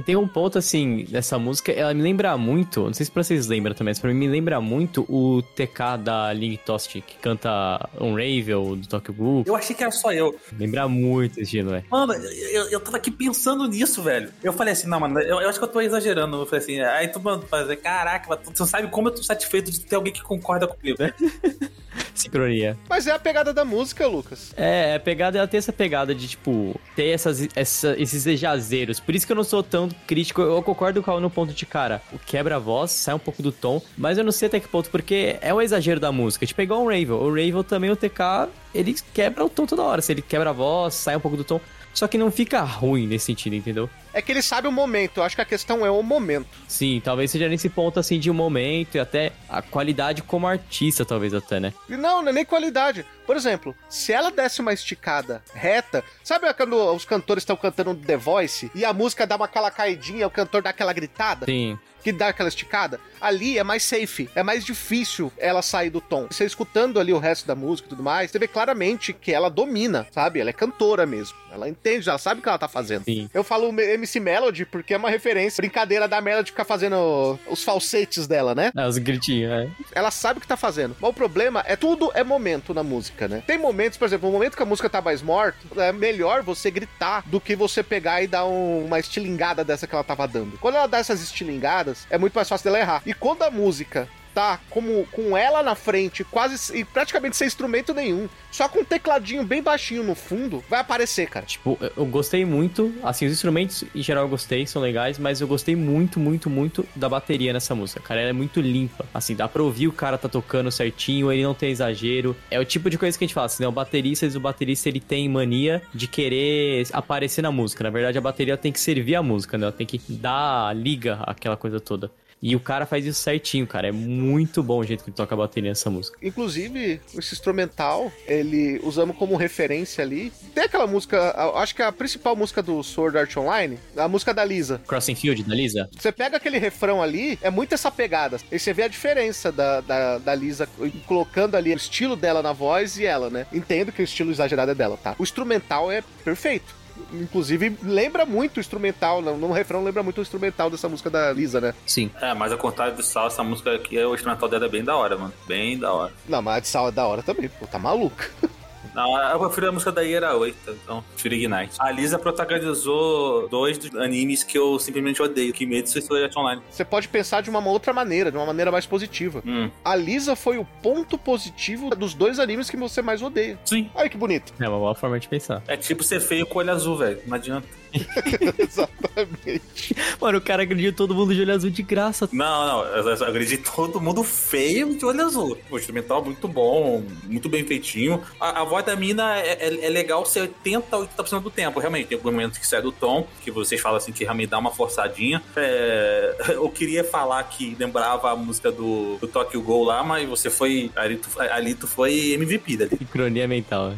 [0.05, 3.47] Tem um ponto, assim, dessa música, ela me lembra muito, não sei se pra vocês
[3.47, 7.89] lembram também, mas pra mim me lembra muito o TK da Link Toast, que canta
[7.99, 9.43] Unravel, do Tokyo Ghoul.
[9.45, 10.35] Eu achei que era só eu.
[10.57, 11.85] Lembra muito esse estilo, velho.
[11.91, 14.31] Mano, eu, eu tava aqui pensando nisso, velho.
[14.43, 16.37] Eu falei assim, não, mano, eu, eu acho que eu tô exagerando.
[16.37, 19.69] Eu falei assim, aí tu, mano, fazer, caraca, tu, tu sabe como eu tô satisfeito
[19.71, 20.97] de ter alguém que concorda comigo.
[22.15, 22.77] Sincronia.
[22.89, 24.53] Mas é a pegada da música, Lucas.
[24.55, 28.99] É, a pegada, ela tem essa pegada de, tipo, ter essas, essa- esses exageros.
[28.99, 30.41] Por isso que eu não sou tão crítico.
[30.41, 33.81] Eu concordo com o no ponto de, cara, o quebra-voz sai um pouco do tom,
[33.97, 36.45] mas eu não sei até que ponto, porque é um exagero da música.
[36.45, 37.17] Tipo, é igual o Ravel.
[37.17, 40.01] O Ravel também, o TK, ele quebra o tom toda hora.
[40.01, 41.59] Se ele quebra a voz, sai um pouco do tom.
[41.93, 43.89] Só que não fica ruim nesse sentido, entendeu?
[44.13, 45.17] É que ele sabe o momento.
[45.17, 46.47] Eu acho que a questão é o momento.
[46.67, 51.03] Sim, talvez seja nesse ponto, assim, de um momento e até a qualidade como artista,
[51.03, 51.73] talvez até, né?
[51.89, 53.05] Não, não é nem qualidade.
[53.25, 58.17] Por exemplo, se ela desse uma esticada reta, sabe quando os cantores estão cantando The
[58.17, 61.45] Voice e a música dá uma aquela caidinha, o cantor dá aquela gritada?
[61.45, 61.77] Sim.
[62.03, 66.27] que dá aquela esticada, ali é mais safe, é mais difícil ela sair do tom.
[66.29, 69.49] Você escutando ali o resto da música e tudo mais, você vê claramente que ela
[69.49, 70.41] domina, sabe?
[70.41, 71.37] Ela é cantora mesmo.
[71.49, 73.05] Ela entende, ela sabe o que ela tá fazendo.
[73.05, 73.29] Sim.
[73.33, 73.71] Eu falo
[74.03, 78.71] MC Melody porque é uma referência, brincadeira da Melody ficar fazendo os falsetes dela, né?
[78.75, 79.69] Ah, os gritinhos, é.
[79.93, 80.95] Ela sabe o que tá fazendo.
[80.99, 83.43] Mas o problema é tudo é momento na música, né?
[83.45, 86.69] Tem momentos, por exemplo, no momento que a música tá mais morta, é melhor você
[86.69, 90.57] gritar do que você pegar e dar um- uma estilingada dessa que ela tava dando.
[90.59, 93.01] Quando ela dá essas estilingadas, é muito mais fácil dela errar.
[93.05, 97.93] E quando a música tá como com ela na frente, quase e praticamente sem instrumento
[97.93, 101.45] nenhum, só com um tecladinho bem baixinho no fundo, vai aparecer, cara.
[101.45, 105.41] Tipo, eu- eu gostei muito, assim, os instrumentos em geral eu gostei, são legais, mas
[105.41, 107.99] eu gostei muito, muito, muito da bateria nessa música.
[108.01, 109.05] Cara, ela é muito limpa.
[109.13, 112.35] Assim, dá pra ouvir o cara tá tocando certinho, ele não tem exagero.
[112.49, 113.69] É o tipo de coisa que a gente fala, assim, né?
[113.69, 117.83] O baterista, o baterista ele tem mania de querer aparecer na música.
[117.83, 119.63] Na verdade, a bateria tem que servir a música, né?
[119.65, 122.11] Ela tem que dar liga àquela coisa toda.
[122.43, 123.87] E o cara faz isso certinho, cara.
[123.87, 126.17] É muito bom o jeito que ele toca a bateria nessa música.
[126.21, 130.29] Inclusive, esse instrumental, ele usamos como referência ali.
[130.53, 134.33] Tem aquela música, acho que é a principal música do Sword Art Online, a música
[134.33, 134.81] da Lisa.
[134.85, 135.89] Crossing Field, da Lisa?
[135.97, 138.37] Você pega aquele refrão ali, é muito essa pegada.
[138.51, 140.67] E você vê a diferença da, da, da Lisa
[141.07, 143.47] colocando ali o estilo dela na voz e ela, né?
[143.53, 145.15] Entendo que o estilo exagerado é dela, tá?
[145.17, 146.82] O instrumental é perfeito.
[147.11, 151.31] Inclusive, lembra muito o instrumental, no, no refrão lembra muito o instrumental dessa música da
[151.31, 151.73] Lisa, né?
[151.85, 152.09] Sim.
[152.21, 154.95] É, mas ao contrário do Sal, essa música aqui, o instrumental dela é bem da
[154.95, 155.33] hora, mano.
[155.47, 156.13] Bem da hora.
[156.27, 158.29] Não, mas a de Sal é da hora também, pô, tá maluca.
[158.93, 161.75] Não, eu prefiro a música da Ira 8, então prefiro Ignite.
[161.79, 166.61] A Lisa protagonizou dois dos animes que eu simplesmente odeio, Kimetsu e Sword Art Online.
[166.69, 169.41] Você pode pensar de uma outra maneira, de uma maneira mais positiva.
[169.45, 173.59] Hum, A Lisa foi o ponto positivo dos dois animes que você mais odeia.
[173.65, 173.89] sim.
[173.95, 174.53] Olha que bonito.
[174.59, 175.61] É uma boa forma de pensar.
[175.67, 177.19] É tipo ser feio com olho azul, velho.
[177.25, 177.67] Não adianta.
[178.57, 179.95] Exatamente.
[180.19, 182.27] Mano, o cara acredita todo mundo de olho azul de graça.
[182.31, 185.57] Não, não, eu, acredito todo mundo feio de olho azul.
[185.69, 188.21] O instrumental muito bom, muito bem feitinho.
[188.39, 192.07] A, a voz da mina é, é- é legal ser 80, 80% do tempo, realmente.
[192.07, 194.71] Tem alguns momentos que sai do tom, que vocês falam assim que realmente dá uma
[194.71, 195.41] forçadinha.
[195.55, 200.49] É, eu queria falar que lembrava a música do, do Tokyo Ghoul lá, mas você
[200.49, 200.91] foi.
[200.95, 202.97] Ali tu, ali tu foi MVP dali.
[202.97, 203.93] Sincronia mental.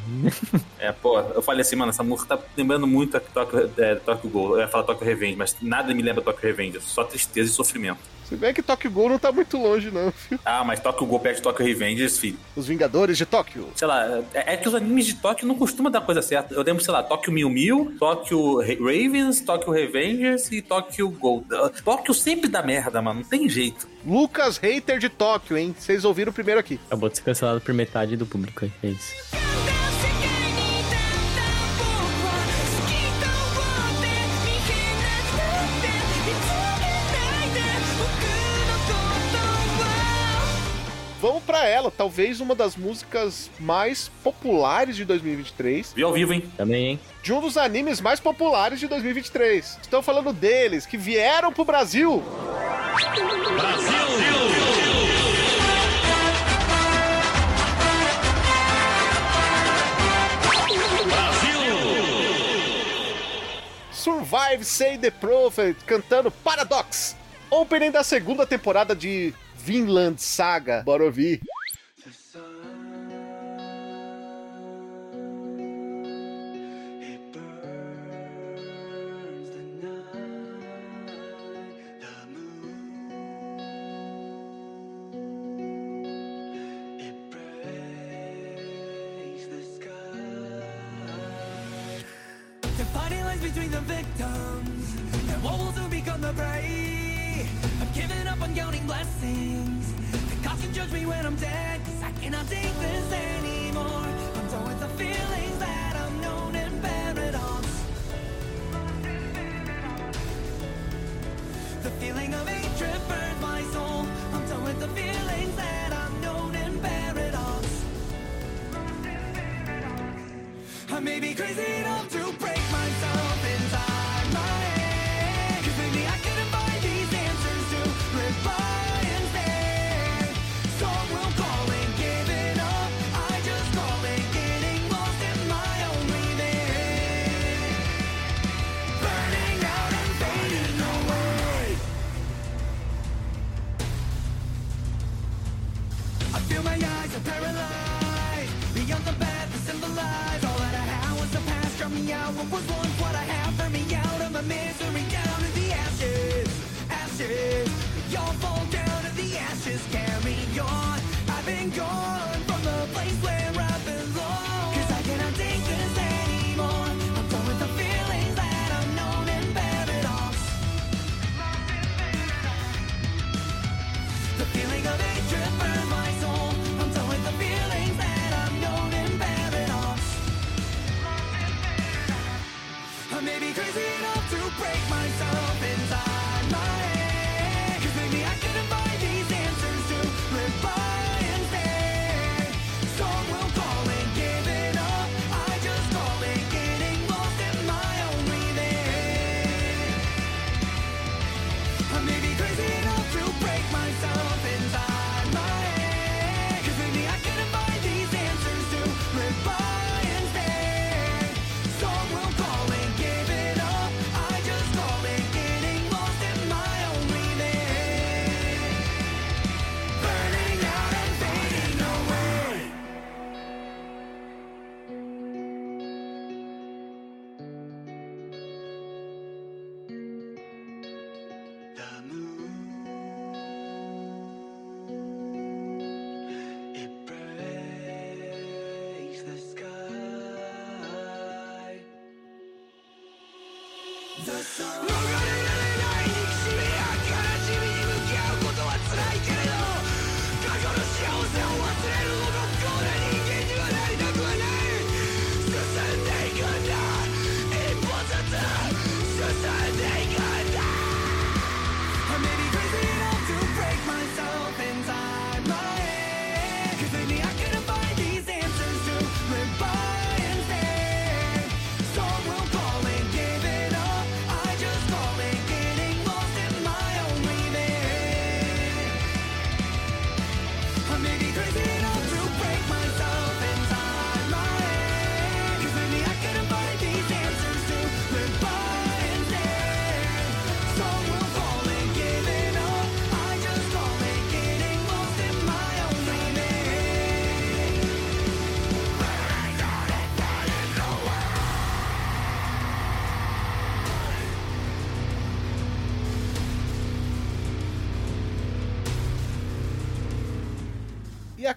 [0.79, 4.29] É, pô, eu falei assim, mano, essa música tá lembrando muito a Tokyo, é, Tokyo
[4.29, 4.55] Ghoul.
[4.55, 7.99] Eu ia falar Tokyo Revenge, mas nada me lembra Tokyo Revenge, só tristeza e sofrimento.
[8.27, 10.11] Se bem que Tokyo Ghoul não tá muito longe, não.
[10.11, 10.39] filho.
[10.43, 12.37] Ah, mas Tokyo Ghoul perto de Tokyo Revenge, filho.
[12.55, 13.69] Os Vingadores de Tóquio.
[13.75, 16.51] Sei lá, é, é que os animes de Tóquio não costumam dar coisa certa.
[16.55, 21.45] Eu lembro, sei lá, Tóquio Mil Mil, Tóquio Ra- Ravens, Tóquio Revengers e Tóquio Gold.
[21.83, 23.87] Tóquio sempre dá merda, mano, não tem jeito.
[24.03, 25.75] Lucas Hater de Tóquio, hein?
[25.77, 26.79] Vocês ouviram primeiro aqui.
[26.87, 28.65] Acabou de ser cancelado por metade do público.
[28.65, 29.44] É isso.
[41.67, 46.43] Ela, talvez uma das músicas mais populares de 2023, Vi ao vivo, hein?
[46.57, 46.99] Também, hein?
[47.25, 49.79] de um dos animes mais populares de 2023.
[49.81, 52.23] Estão falando deles, que vieram pro Brasil.
[63.91, 67.15] Survive Say the Prophet cantando Paradox,
[67.49, 69.33] opening da segunda temporada de
[69.65, 70.83] Vinland Saga.
[70.85, 71.41] Bora ouvir.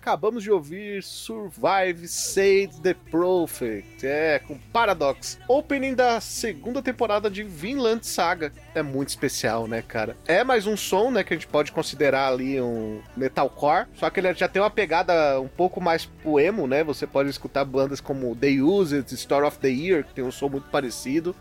[0.08, 5.38] Acabamos de ouvir Survive Save the Prophet, é, com Paradox.
[5.46, 8.50] Opening da segunda temporada de Vinland Saga.
[8.74, 10.16] É muito especial, né, cara?
[10.26, 14.18] É mais um som, né, que a gente pode considerar ali um metalcore, só que
[14.18, 16.82] ele já tem uma pegada um pouco mais pro emo, né?
[16.84, 20.48] Você pode escutar bandas como The Used, Story of the Year, que tem um som
[20.48, 21.36] muito parecido.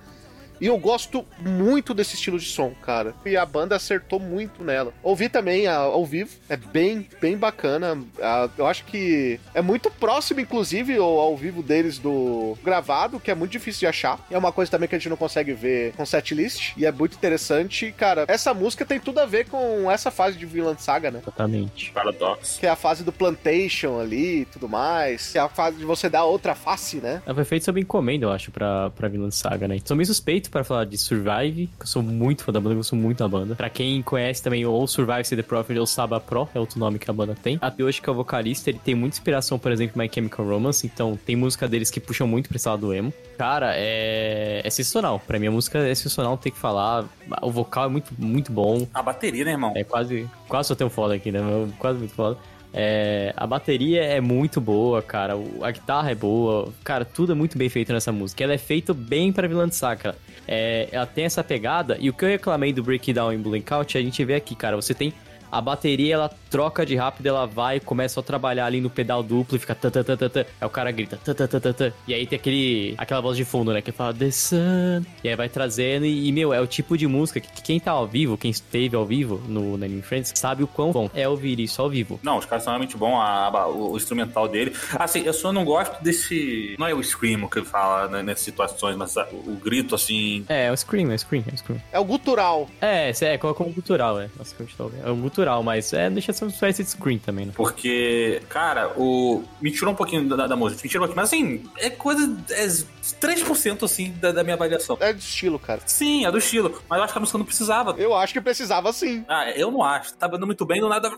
[0.60, 3.14] E eu gosto muito desse estilo de som, cara.
[3.26, 4.94] E a banda acertou muito nela.
[5.04, 7.98] Ouvi também a- ao vivo, é bem, bem bacana.
[8.22, 13.30] Ah, eu acho que é muito próximo, inclusive, ao, ao vivo deles do gravado, que
[13.32, 14.20] é muito difícil de achar.
[14.30, 16.74] E é uma coisa também que a gente não consegue ver com setlist.
[16.78, 17.92] E é muito interessante.
[17.98, 21.20] Cara, essa música tem tudo a ver com essa fase de Vinland Saga, né?
[21.22, 21.92] Exatamente.
[21.92, 22.60] Paradoxo.
[22.60, 25.32] Que é a fase do plantation ali e tudo mais.
[25.32, 27.22] Que é a fase de você dar outra face, né?
[27.26, 29.78] Ela foi feita sob encomenda, eu acho, pra, pra Vinland Saga, né?
[29.86, 32.78] Sou meio suspeito pra falar de Survive, que eu sou muito fã da banda, eu
[32.78, 33.56] gosto muito da banda.
[33.56, 37.10] Pra quem conhece também, ou Survive the Prophet ou Saba Pro, é outro nome que
[37.10, 37.57] a banda tem.
[37.61, 40.45] A Yoshi, que é o vocalista, ele tem muita inspiração, por exemplo, em My Chemical
[40.45, 43.14] Romance, então tem música deles que puxam muito pra esse lado do emo.
[43.38, 45.22] Cara, é, é sensacional.
[45.26, 47.06] Pra mim, a música é sensacional, tem que falar.
[47.41, 48.88] O vocal é muito, muito bom.
[48.94, 49.74] A bateria, né, irmão?
[49.76, 50.28] É quase.
[50.48, 51.40] Quase só tem um foda aqui, né?
[51.78, 52.38] Quase muito foda.
[52.73, 55.34] É, a bateria é muito boa, cara.
[55.61, 56.72] A guitarra é boa.
[56.84, 58.44] Cara, tudo é muito bem feito nessa música.
[58.44, 60.15] Ela é feita bem pra vilã de Sakura.
[60.48, 61.98] É, ela tem essa pegada.
[61.99, 64.76] E o que eu reclamei do Breakdown em Blackout, a gente vê aqui, cara.
[64.76, 65.14] Você tem
[65.52, 69.56] a bateria, ela troca de rápido, ela vai, começa a trabalhar ali no pedal duplo
[69.56, 70.45] e fica tã, tã, tã, tã.
[70.61, 71.94] Aí o cara grita tã, tã, tã, tã.
[72.07, 73.82] E aí tem aquele, aquela voz de fundo, né?
[73.82, 75.03] Que fala The Sun.
[75.24, 76.06] E aí vai trazendo.
[76.06, 78.95] E, e, meu, é o tipo de música que quem tá ao vivo, quem esteve
[78.95, 82.19] ao vivo no Nine Friends, sabe o quão bom é ouvir isso ao vivo.
[82.24, 84.74] Não, os caras são realmente bons, a- a- o, o instrumental dele.
[84.98, 86.76] Assim, eu só não gosto desse.
[86.80, 90.45] Não é o scream que ele fala né, nessas situações, mas a- o, grito assim.
[90.48, 91.82] É, é o Scream, é o Scream, é o Scream.
[91.91, 92.69] É o gutural.
[92.82, 94.30] É, é, coloca um gutural, é.
[94.38, 97.54] Nossa, que eu estou- É um gutural, mas é, deixa espécie de Scream também, né?
[97.56, 99.44] Porque, cara, o.
[99.62, 102.38] Me tirou um pouquinho da, da música, me tirou aqui, mas assim, é coisa.
[102.50, 104.98] É 3% assim da, da minha avaliação.
[105.00, 105.82] É de estilo, cara.
[105.86, 107.96] Sim, é do estilo, mas eu acho que a música não precisava.
[107.98, 109.26] Eu acho que precisava sim.
[109.28, 110.14] Ah, eu não acho.
[110.16, 111.10] Tá dando muito bem, do nada.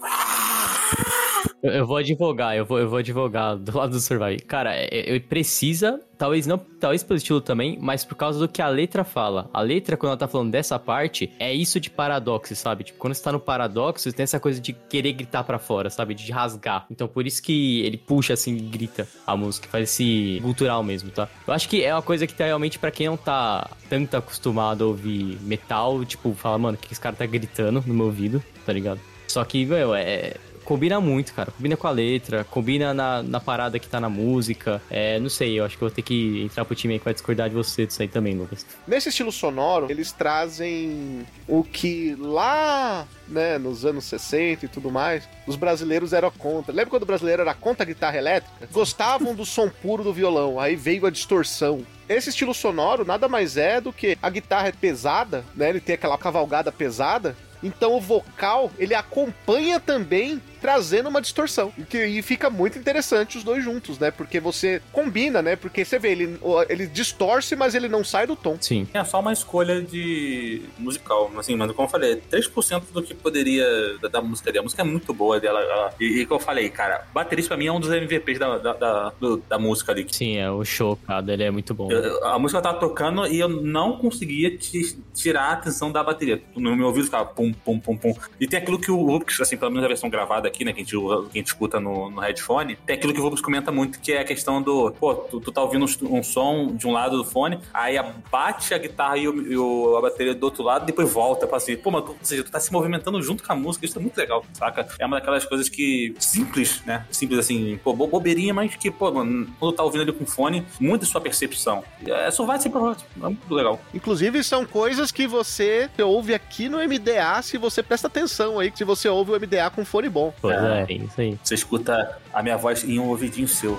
[1.62, 4.42] Eu, eu vou advogar, eu vou, eu vou advogar do lado do Survive.
[4.42, 8.62] Cara, é, é, precisa, talvez não, talvez pelo estilo também, mas por causa do que
[8.62, 9.50] a letra fala.
[9.54, 12.86] A letra, quando ela tá falando dessa parte, é isso de paradoxo, sabe?
[12.86, 16.16] Tipo, quando você tá no paradoxo, tem essa coisa de querer gritar pra fora, sabe?
[16.16, 16.86] De rasgar.
[16.90, 21.12] Então por isso que ele puxa assim e grita a música, faz esse cultural mesmo,
[21.12, 21.28] tá?
[21.46, 24.84] Eu acho que é uma coisa que tá realmente pra quem não tá tanto acostumado
[24.84, 28.42] a ouvir metal, tipo, fala, mano, o que esse cara tá gritando no meu ouvido,
[28.66, 29.00] tá ligado?
[29.30, 30.34] Só que, meu, é.
[30.70, 31.50] Combina muito, cara.
[31.50, 34.80] Combina com a letra, combina na, na parada que tá na música.
[34.88, 37.14] É, não sei, eu acho que vou ter que entrar pro time aí que vai
[37.16, 38.64] discordar de você disso aí também, Lucas.
[38.88, 45.28] Nesse estilo sonoro, eles trazem o que lá, né, nos anos 60 e tudo mais,
[45.48, 46.72] os brasileiros eram contra.
[46.72, 48.70] Lembra quando o brasileiro era contra a guitarra elétrica?
[48.72, 51.84] Gostavam do som puro do violão, aí veio a distorção.
[52.08, 55.70] Esse estilo sonoro nada mais é do que a guitarra é pesada, né?
[55.70, 57.36] Ele tem aquela cavalgada pesada.
[57.62, 61.72] Então o vocal, ele acompanha também trazendo uma distorção.
[61.78, 64.12] E, que, e fica muito interessante os dois juntos, né?
[64.12, 65.56] Porque você combina, né?
[65.56, 68.58] Porque você vê, ele, ele distorce, mas ele não sai do tom.
[68.60, 68.88] Sim.
[68.94, 73.66] É só uma escolha de musical, assim, mas como eu falei, 3% do que poderia
[74.02, 74.64] da, da música dela.
[74.64, 75.60] A música é muito boa dela.
[75.62, 78.58] ela- e, e como eu falei, cara, baterista pra mim é um dos MVPs da,
[78.58, 80.06] da, da, do- da música ali.
[80.12, 81.92] Sim, é o show, cara, ele é muito bom.
[81.92, 86.42] Eu- a música tava tocando e eu não conseguia ti- tirar a atenção da bateria.
[86.56, 88.16] No meu ouvido ficava pum, pum, pum, pum.
[88.40, 90.82] E tem aquilo que o Rubix, assim, pelo menos a versão gravada aqui, né, que
[90.82, 93.72] a gente, que a gente escuta no, no headphone, tem aquilo que o Rubix comenta
[93.72, 96.86] muito, que é a questão do, pô, tu, tu tá ouvindo um, um som de
[96.88, 97.96] um lado do fone, aí
[98.32, 101.58] bate a guitarra e, o, e o- a bateria do outro lado, depois volta pra
[101.58, 103.98] assim, pô, mas tu, ou seja, tu tá se movimentando junto com a música, isso
[103.98, 104.88] é muito legal, saca?
[105.00, 109.12] É uma daquelas coisas que, simples, né, simples assim, pô, bo- bobeirinha, mas que, pô,
[109.12, 111.84] mano, quando tu tá ouvindo ali com fone, muda sua percepção.
[112.06, 113.80] É, só vai sempre, é muito legal.
[113.94, 118.84] Inclusive, são coisas que você ouve aqui no MDA se você presta atenção aí, se
[118.84, 120.34] você ouve o MDA com fone bom.
[120.42, 120.86] Pois É.
[120.90, 121.38] é, isso aí.
[121.44, 123.78] Você escuta a minha voz em um ouvidinho seu.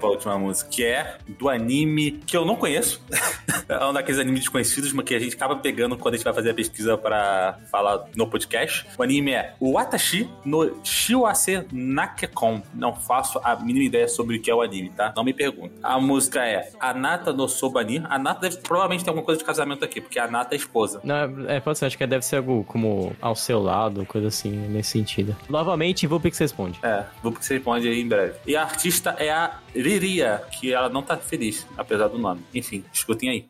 [0.00, 3.02] Pra última música, que é do anime que eu não conheço.
[3.68, 6.34] é um daqueles animes desconhecidos, mas que a gente acaba pegando quando a gente vai
[6.34, 8.86] fazer a pesquisa pra falar no podcast.
[8.98, 12.62] O anime é Watashi no Shiwase Nakekon.
[12.74, 15.12] Não faço a mínima ideia sobre o que é o anime, tá?
[15.14, 15.74] Não me pergunte.
[15.82, 18.02] A música é Anata no Sobani.
[18.08, 21.00] Anata deve, provavelmente tem alguma coisa de casamento aqui, porque a Anata é esposa.
[21.04, 24.50] Não, é, pode ser, acho que deve ser algo como ao seu lado, coisa assim,
[24.50, 25.36] nesse sentido.
[25.48, 26.06] Novamente,
[26.40, 26.78] responde.
[26.82, 28.34] É, vou que você responde aí em breve.
[28.46, 29.58] E a artista é a
[29.89, 32.43] Riria, que ela não tá feliz, apesar do nome.
[32.53, 33.45] Enfim, escutem aí.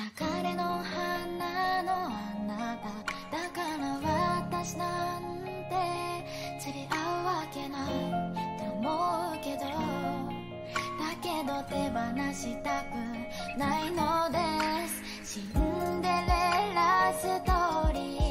[0.00, 0.06] 流
[0.42, 2.10] れの花のあ
[2.46, 2.88] なた
[3.36, 3.84] だから
[4.46, 5.76] 私なんて
[6.58, 9.64] 釣り合うわけないって思うけど
[10.96, 11.98] だけど手放
[12.32, 12.94] したく
[13.58, 14.38] ないので
[15.24, 16.14] すシンデレ
[16.74, 18.23] ラストーリー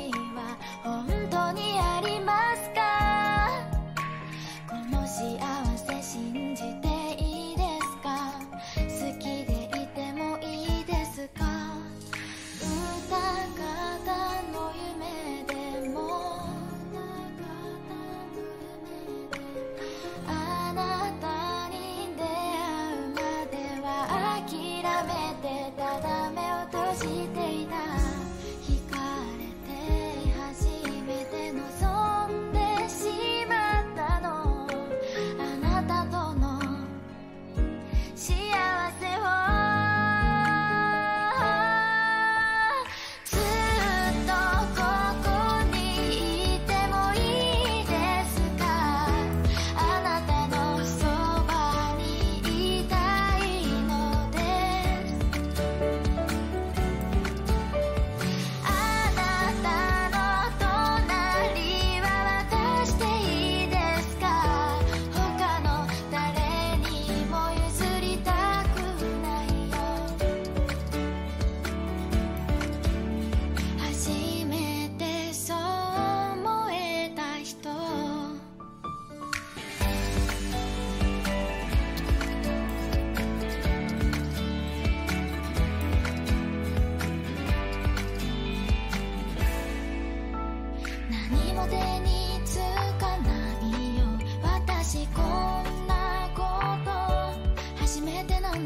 [25.44, 26.23] てただ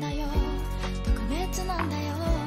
[0.01, 0.27] だよ。
[1.05, 2.38] 特別なんだよ。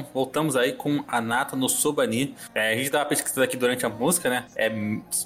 [0.00, 2.34] Bom, voltamos aí com Anata no Sobani.
[2.54, 4.46] É, a gente tava pesquisando aqui durante a música, né?
[4.56, 4.70] É,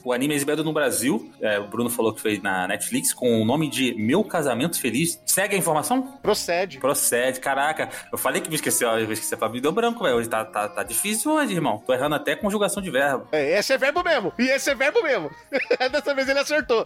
[0.03, 1.33] o anime é exibido no Brasil.
[1.41, 5.21] É, o Bruno falou que fez na Netflix com o nome de Meu Casamento Feliz.
[5.27, 6.19] Segue a informação?
[6.23, 6.79] Procede.
[6.79, 7.89] Procede, caraca.
[8.11, 10.17] Eu falei que me esqueci, ó, eu esqueci pra mim, deu branco, velho.
[10.17, 11.83] Hoje tá, tá, tá difícil hoje, irmão.
[11.87, 13.29] Tô errando até conjugação de verbo.
[13.33, 14.33] É, esse é verbo mesmo.
[14.39, 15.31] E esse é verbo mesmo.
[15.91, 16.85] Dessa vez ele acertou.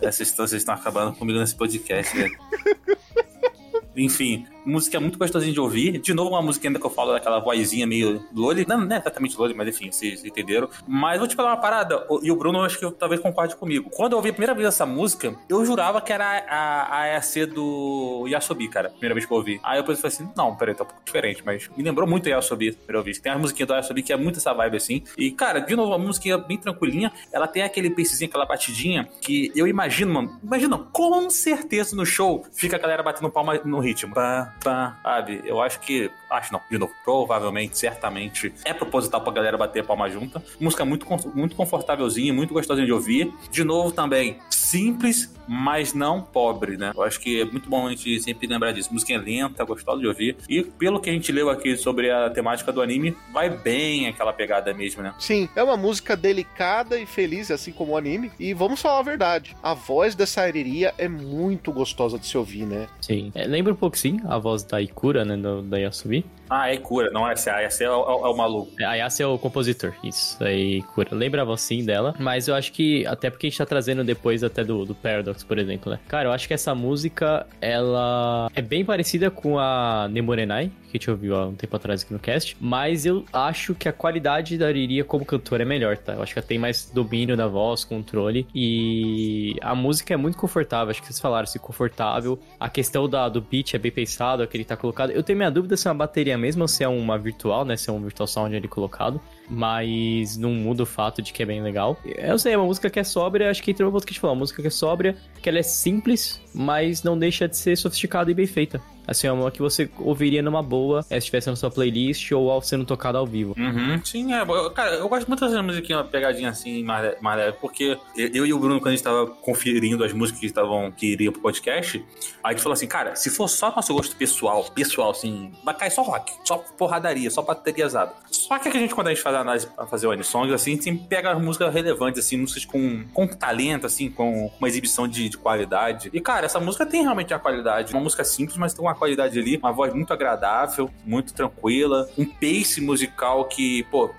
[0.00, 2.36] Vocês estão, vocês estão acabando comigo nesse podcast, velho.
[3.96, 5.98] Enfim, música muito gostosinha de ouvir.
[5.98, 8.66] De novo, uma música ainda que eu falo daquela vozinha meio loli.
[8.66, 10.68] Não, não é exatamente loli, mas enfim, vocês entenderam.
[10.86, 13.90] Mas vou te falar uma parada, e o Bruno, acho que talvez concorde comigo.
[13.90, 17.46] Quando eu ouvi a primeira vez essa música, eu jurava que era a, a EAC
[17.46, 18.90] do Yasobi, cara.
[18.90, 19.60] Primeira vez que eu ouvi.
[19.62, 22.72] Aí eu falei assim: não, peraí, tá um pouco diferente, mas me lembrou muito Yasobi,
[22.72, 23.18] primeira vez.
[23.18, 25.02] Tem as musiquinhas do Yasobi que é muito essa vibe assim.
[25.16, 27.12] E, cara, de novo, uma musiquinha bem tranquilinha.
[27.32, 30.40] Ela tem aquele pacezinho, aquela batidinha que eu imagino, mano.
[30.42, 34.14] Imagina, com certeza no show fica a galera batendo palma no ritmo.
[34.62, 35.42] Pá, sabe?
[35.44, 36.10] Eu acho que.
[36.28, 40.42] Acho não, de novo, provavelmente, certamente é proposital pra galera bater palma junta.
[40.60, 43.32] Música muito, muito confortávelzinha, muito gostosinha de ouvir.
[43.50, 44.38] De novo, também,
[44.70, 46.92] simples, mas não pobre, né?
[46.96, 48.92] Eu acho que é muito bom a gente sempre lembrar disso.
[48.92, 50.36] Música lenta, gostosa de ouvir.
[50.48, 54.32] E pelo que a gente leu aqui sobre a temática do anime, vai bem aquela
[54.32, 55.12] pegada mesmo, né?
[55.18, 58.30] Sim, é uma música delicada e feliz, assim como o anime.
[58.38, 62.64] E vamos falar a verdade: a voz dessa Ariria é muito gostosa de se ouvir,
[62.64, 62.86] né?
[63.00, 63.32] Sim.
[63.34, 66.24] É, lembra um pouco, sim, a voz da Ikura, né, do, da Yasubi.
[66.48, 67.50] Ah, é cura, não é essa.
[67.50, 68.72] É, o- é o- é o maluco.
[68.80, 70.36] É, A Yasa é o compositor, isso.
[70.42, 71.14] Aí, Ikura.
[71.14, 72.12] Lembra a voz, sim, dela.
[72.18, 75.42] Mas eu acho que, até porque a gente tá trazendo depois até do, do Paradox,
[75.44, 75.98] por exemplo, né?
[76.08, 80.98] Cara, eu acho que essa música, ela é bem parecida com a Nemorenai, que a
[80.98, 82.56] gente ouviu há um tempo atrás aqui no cast.
[82.60, 86.14] Mas eu acho que a qualidade da Ariria como cantora é melhor, tá?
[86.14, 88.46] Eu acho que ela tem mais domínio da voz, controle.
[88.54, 92.38] E a música é muito confortável, acho que vocês falaram, assim, confortável.
[92.58, 95.10] A questão da, do beat é bem pensado, aquele tá colocado.
[95.10, 97.76] Eu tenho minha dúvida se é uma bateria mesmo ou se é uma virtual, né?
[97.76, 99.20] Se é um virtual sound ali colocado.
[99.50, 101.98] Mas não muda o fato de que é bem legal.
[102.04, 104.14] Eu sei, é uma música que é sóbria, acho que entrou no ponto que a
[104.14, 107.56] gente falou, uma música que é sóbria, que ela é simples, mas não deixa de
[107.56, 108.80] ser sofisticada e bem feita.
[109.06, 112.48] Assim, é uma que você ouviria numa boa, eh, se estivesse na sua playlist ou
[112.48, 113.56] ao sendo tocado ao vivo.
[113.58, 114.44] Uhum, sim, é.
[114.72, 118.52] Cara, eu gosto muito dessa musiquinha, uma pegadinha assim, mais, mais leve, porque eu e
[118.52, 122.04] o Bruno, quando a gente tava conferindo as músicas que estavam que iriam pro podcast,
[122.44, 125.90] a gente falou assim, cara, se for só nosso gosto pessoal, pessoal, assim, vai cair
[125.90, 128.12] só rock, só porradaria, só bateriazada.
[128.30, 130.80] Só que a gente, quando a gente faz a análise pra fazer o Anisong, assim,
[130.80, 135.28] sempre pega as músicas relevantes, assim, músicas com, com talento, assim, com uma exibição de,
[135.28, 136.10] de qualidade.
[136.12, 137.92] E, cara, essa música tem realmente a qualidade.
[137.92, 142.24] Uma música simples, mas tem uma qualidade ali, uma voz muito agradável, muito tranquila, um
[142.24, 144.10] pace musical que, pô,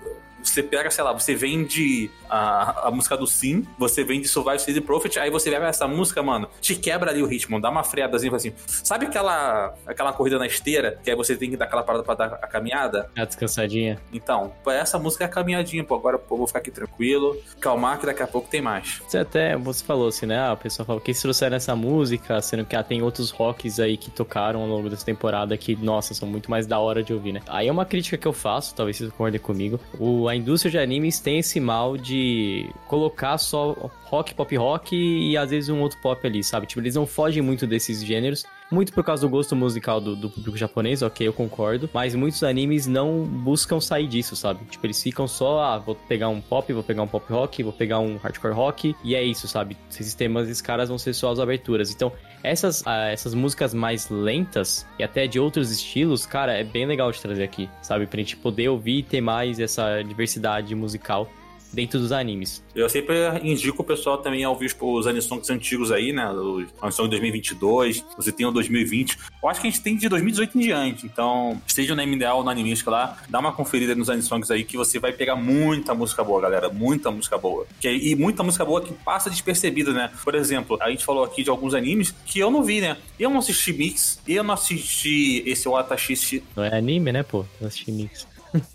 [0.42, 4.80] você pega, sei lá, você vende a, a música do Sim, você vende Survive City
[4.80, 8.34] Prophet, aí você pega essa música, mano, te quebra ali o ritmo, dá uma freadazinha
[8.34, 8.52] assim.
[8.66, 12.14] Sabe aquela, aquela corrida na esteira, que aí você tem que dar aquela parada pra
[12.14, 13.10] dar a caminhada?
[13.16, 13.98] É descansadinha.
[14.12, 18.06] Então, essa música é a caminhadinha, pô, agora pô, vou ficar aqui tranquilo, calmar que
[18.06, 19.02] daqui a pouco tem mais.
[19.06, 20.38] Você até, você falou assim, né?
[20.38, 23.78] Ah, o pessoal falou que se trouxeram essa música, sendo que ah, tem outros rocks
[23.78, 27.12] aí que tocaram ao longo dessa temporada que, nossa, são muito mais da hora de
[27.12, 27.40] ouvir, né?
[27.48, 29.78] Aí é uma crítica que eu faço, talvez vocês concordem comigo.
[29.98, 35.36] O, a indústria de animes tem esse mal de colocar só rock, pop rock e
[35.36, 36.66] às vezes um outro pop ali, sabe?
[36.66, 38.44] Tipo, eles não fogem muito desses gêneros.
[38.72, 41.90] Muito por causa do gosto musical do, do público japonês, ok, eu concordo.
[41.92, 44.64] Mas muitos animes não buscam sair disso, sabe?
[44.64, 47.72] Tipo, eles ficam só, ah, vou pegar um pop, vou pegar um pop rock, vou
[47.74, 49.76] pegar um hardcore rock, e é isso, sabe?
[49.90, 51.92] Esses sistemas, esses caras vão ser só as aberturas.
[51.92, 52.10] Então,
[52.42, 57.12] essas, ah, essas músicas mais lentas e até de outros estilos, cara, é bem legal
[57.12, 58.06] de trazer aqui, sabe?
[58.06, 61.28] Pra gente poder ouvir e ter mais essa diversidade musical
[61.72, 62.62] dentro dos animes.
[62.74, 66.28] Eu sempre indico o pessoal também a ouvir os, os anisongs antigos aí, né?
[66.30, 69.18] Os anisongs 2022, você tem o 2020.
[69.42, 71.06] Eu acho que a gente tem de 2018 em diante.
[71.06, 74.76] Então, esteja no MDA ou no Animisca lá, dá uma conferida nos anisongs aí que
[74.76, 76.68] você vai pegar muita música boa, galera.
[76.68, 77.66] Muita música boa.
[77.80, 80.10] Que, e muita música boa que passa despercebida, né?
[80.22, 82.96] Por exemplo, a gente falou aqui de alguns animes que eu não vi, né?
[83.18, 87.44] Eu não assisti Mix, eu não assisti esse Watashi Não é anime, né, pô?
[87.60, 88.26] Eu assisti mix.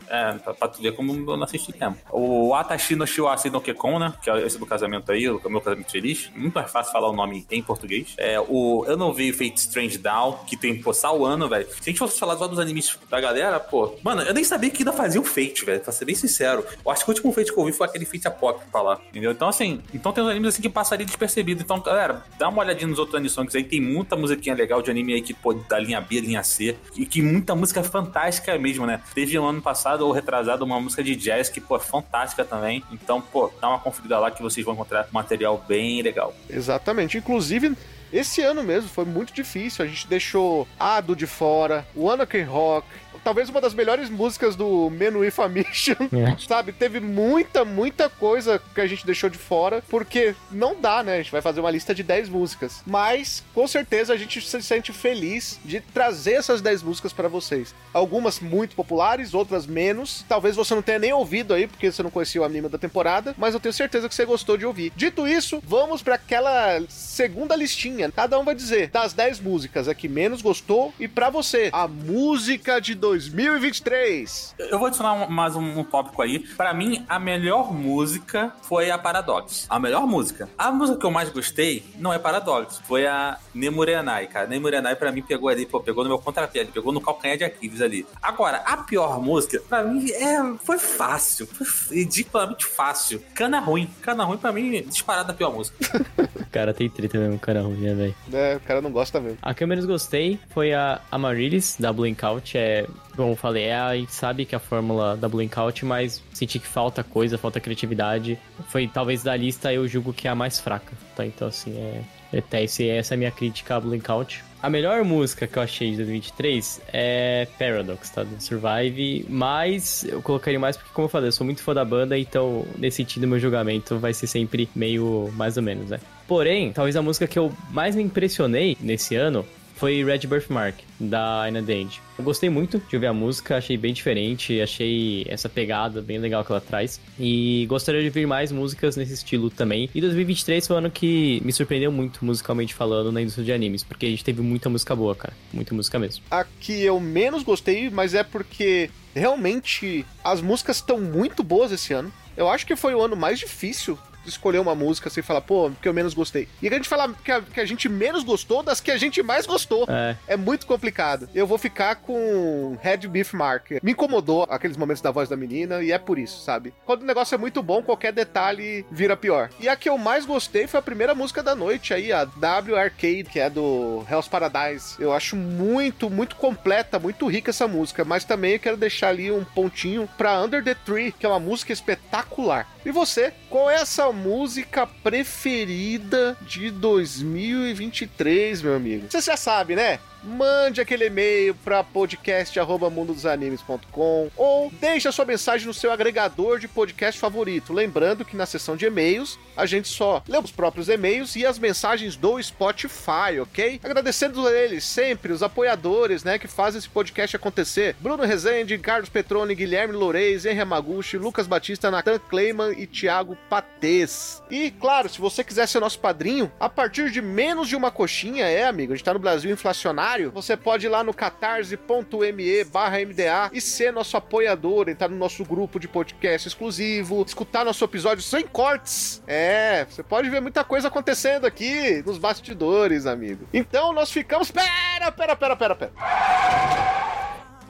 [0.08, 1.98] É, pra, pra tu ver como eu não assisti mesmo.
[2.12, 4.14] O Atashi no Shiwase no Kekon, né?
[4.22, 6.30] Que é esse do casamento aí, o meu casamento feliz.
[6.36, 8.14] Muito mais fácil falar o nome em português.
[8.18, 11.68] É, o, eu não vi Fate Strange Down, que tem, pô, o ano, velho.
[11.68, 13.96] Se a gente fosse falar só dos animes da galera, pô.
[14.04, 15.80] Mano, eu nem sabia que ainda fazia o Fate, velho.
[15.80, 16.66] Pra ser bem sincero.
[16.84, 18.30] Eu acho que o último Fate que eu vi foi aquele Fate
[18.72, 19.00] pra lá.
[19.10, 19.32] Entendeu?
[19.32, 21.62] Então, assim, então tem uns animes assim que passaria despercebido.
[21.62, 23.64] Então, galera, dá uma olhadinha nos outros animes aí.
[23.64, 26.78] Tem muita musiquinha legal de anime aí que, pô, da linha B, linha C.
[26.96, 29.02] E que muita música fantástica mesmo, né?
[29.14, 32.82] Teve um ano passado ou retrasado uma música de jazz que, pô, é fantástica também.
[32.90, 36.34] Então, pô, dá uma conferida lá que vocês vão encontrar material bem legal.
[36.50, 37.18] Exatamente.
[37.18, 37.76] Inclusive,
[38.14, 39.84] esse ano mesmo foi muito difícil.
[39.84, 42.88] A gente deixou Ado de fora, o Anakin Rock,
[43.28, 45.98] talvez uma das melhores músicas do Menu Information.
[46.14, 46.38] É.
[46.48, 51.16] Sabe, teve muita, muita coisa que a gente deixou de fora, porque não dá, né?
[51.16, 52.82] A gente vai fazer uma lista de 10 músicas.
[52.86, 57.76] Mas, com certeza, a gente se sente feliz de trazer essas 10 músicas pra vocês.
[57.94, 60.24] Algumas muito populares, outras menos.
[60.30, 63.36] Talvez você não tenha nem ouvido aí, porque você não conhecia o anime da temporada,
[63.38, 64.94] mas eu tenho certeza que você gostou de ouvir.
[64.96, 68.10] Dito isso, vamos pra aquela segunda listinha.
[68.10, 71.90] Cada um vai dizer das 10 músicas a que menos gostou e pra você, a
[71.90, 74.56] música de 2023.
[74.60, 76.40] Eu vou adicionar um- mais um, um tópico aí.
[76.40, 79.66] Pra mim, a melhor música foi a Paradox.
[79.70, 80.48] A melhor música.
[80.58, 84.48] A música que eu mais gostei não é Paradox, foi a Nemurenai, cara.
[84.48, 87.82] Nemurenai pra mim pegou ali, pô, pegou no meu contrapé, pegou no calcanhar de Aquiles
[87.82, 88.06] ali.
[88.22, 91.48] Agora, a pior música, pra mim, é, foi fácil.
[91.48, 93.22] Foi ridiculamente fácil.
[93.34, 93.90] Cana ruim.
[94.02, 95.78] Cana ruim, pra mim, disparada a pior música.
[96.52, 98.16] Cara, tem treta mesmo, cara ruim, né, velho?
[98.34, 99.38] É, o cara não gosta mesmo.
[99.42, 102.58] A que eu menos gostei foi a Amaryllis, da Blinkout.
[102.58, 102.88] É,
[103.18, 106.60] como eu falei, é, a gente sabe que é a fórmula da Blinkout, mas senti
[106.60, 108.40] que falta coisa, falta criatividade.
[108.70, 111.26] Foi, talvez, da lista, eu julgo que é a mais fraca, tá?
[111.26, 112.02] Então, assim, é...
[112.32, 114.46] é até esse, essa é a minha crítica à Blinkout.
[114.62, 118.24] A melhor música que eu achei de 2023 é Paradox, tá?
[118.24, 121.86] Do Survive, mas eu colocaria mais porque, como eu falei, eu sou muito fã da
[121.86, 126.00] banda, então, nesse sentido, meu julgamento vai ser sempre meio mais ou menos, né?
[126.28, 129.46] Porém, talvez a música que eu mais me impressionei nesse ano
[129.78, 131.90] foi Red Birthmark, da Ina Dand.
[132.18, 136.44] Eu gostei muito de ouvir a música, achei bem diferente, achei essa pegada bem legal
[136.44, 137.00] que ela traz.
[137.20, 139.90] E gostaria de ouvir mais músicas nesse estilo também.
[139.94, 143.84] E 2023 foi um ano que me surpreendeu muito, musicalmente falando, na indústria de animes,
[143.84, 145.34] porque a gente teve muita música boa, cara.
[145.54, 146.24] Muita música mesmo.
[146.32, 151.94] A que eu menos gostei, mas é porque realmente as músicas estão muito boas esse
[151.94, 152.12] ano.
[152.36, 153.98] Eu acho que foi o ano mais difícil
[154.30, 156.48] escolher uma música sem falar, pô, que eu menos gostei.
[156.62, 159.22] E a gente fala que a, que a gente menos gostou das que a gente
[159.24, 159.86] mais gostou.
[159.90, 161.30] É, É muito complicado.
[161.34, 163.72] Eu vou ficar com Red Beef Mark.
[163.84, 166.74] Me incomodou aqueles momentos da voz da menina e é por isso, sabe?
[166.86, 169.50] Quando o negócio é muito bom, qualquer detalhe vira pior.
[169.60, 172.76] E a que eu mais gostei foi a primeira música da noite aí, a W
[172.76, 174.96] Arcade, que é do Hell's Paradise.
[175.00, 179.32] Eu acho muito, muito completa, muito rica essa música, mas também eu quero deixar ali
[179.32, 182.68] um pontinho pra Under the Tree, que é uma música espetacular.
[182.86, 189.06] E você, qual é essa música preferida de 2023, meu amigo?
[189.10, 190.00] Você já sabe, né?
[190.28, 197.18] Mande aquele e-mail para podcast@mundodosanimes.com ou deixe a sua mensagem no seu agregador de podcast
[197.20, 197.72] favorito.
[197.72, 201.58] Lembrando que na seção de e-mails a gente só lê os próprios e-mails e as
[201.58, 203.80] mensagens do Spotify, ok?
[203.84, 207.96] Agradecendo eles sempre, os apoiadores, né, que fazem esse podcast acontecer.
[208.00, 214.44] Bruno Rezende, Carlos Petroni, Guilherme Loureis, Henry Yamaguchi, Lucas Batista, Nathan Kleiman e Thiago Patês.
[214.52, 218.46] E, claro, se você quiser ser nosso padrinho, a partir de menos de uma coxinha,
[218.46, 223.00] é, amigo, a gente tá no Brasil inflacionário, você pode ir lá no catarse.me barra
[223.00, 228.24] MDA e ser nosso apoiador, entrar no nosso grupo de podcast exclusivo, escutar nosso episódio
[228.24, 229.22] sem cortes.
[229.28, 233.48] É, você pode ver muita coisa acontecendo aqui nos bastidores, amigo.
[233.54, 234.52] Então nós ficamos.
[234.52, 237.17] Pera, pera, pera, pera, pera.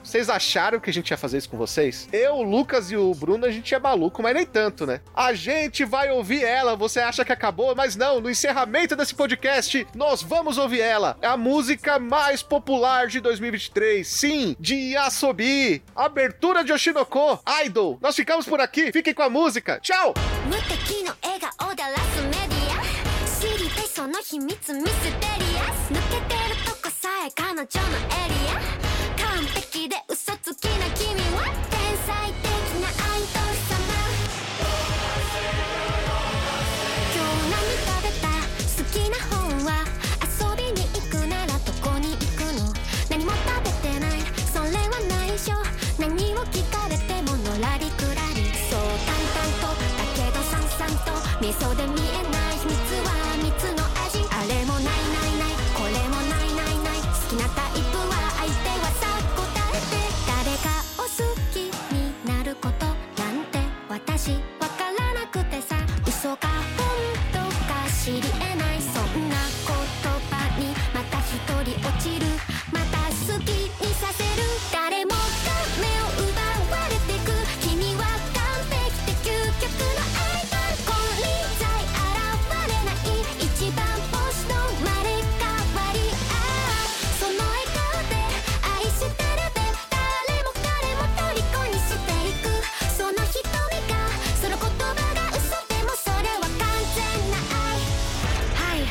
[0.07, 2.09] Vocês acharam que a gente ia fazer isso com vocês?
[2.11, 4.99] Eu, o Lucas e o Bruno, a gente é maluco, mas nem tanto, né?
[5.15, 9.87] A gente vai ouvir ela, você acha que acabou, mas não, no encerramento desse podcast,
[9.95, 11.17] nós vamos ouvir ela.
[11.21, 14.05] É a música mais popular de 2023.
[14.05, 15.81] Sim, de Yasobi.
[15.95, 17.97] Abertura de Oshinoko, Idol.
[18.01, 19.79] Nós ficamos por aqui, fiquem com a música.
[19.81, 20.13] Tchau!
[20.45, 28.86] 無敵の笑顔だラスメディア知りたいその秘密ミステリアス抜けてるとこさえ彼女のエリア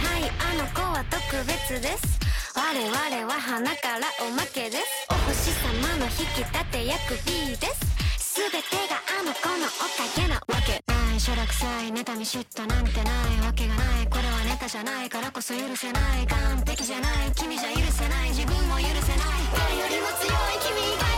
[0.03, 2.19] はいあの子は特別です。
[2.55, 5.07] 我々は花からおまけです。
[5.09, 8.37] お星様の引き立て役 B です。
[8.37, 8.57] 全て
[8.89, 10.83] があの子のおかげなわけ。
[10.87, 14.07] ないしょらくさい妬み嫉妬なんてないわけがない。
[14.07, 16.27] これはネタじゃないからこそ許せない。
[16.27, 17.31] 完璧じゃない。
[17.35, 18.29] 君じゃ許せない。
[18.29, 19.41] 自分も許せない。
[19.57, 21.16] 誰よりも強い君以外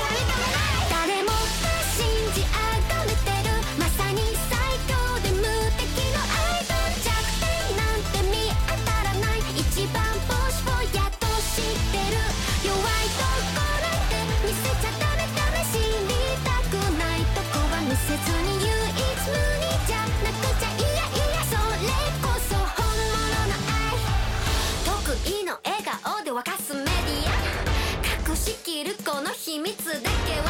[26.39, 26.93] 沸かすメディ
[28.25, 30.07] ア隠しきるこの秘密だけ
[30.39, 30.47] は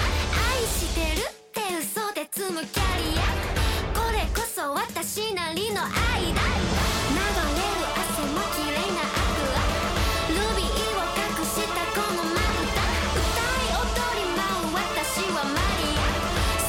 [0.53, 3.25] 愛してるって嘘で積むキャリア
[3.97, 5.89] これこそ私なりの愛
[6.29, 6.45] だ。
[6.45, 9.65] 流れる汗も綺麗なアクア
[10.29, 12.85] ルビーを隠したこのまぶた
[13.17, 16.05] 歌い踊り舞う私はマリア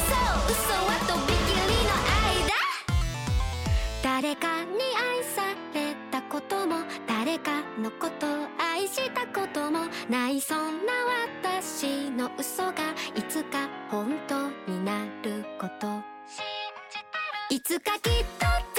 [0.09, 1.93] そう嘘はとびきりの
[2.25, 2.57] 愛だ
[4.01, 5.45] 誰かに愛さ
[5.75, 7.10] れたことも。
[7.31, 8.27] 誰かのこと
[8.61, 10.41] 愛したこともない。
[10.41, 10.91] そんな
[11.55, 12.73] 私の嘘が
[13.15, 16.03] いつか本当になること。
[17.49, 18.70] いつかきっと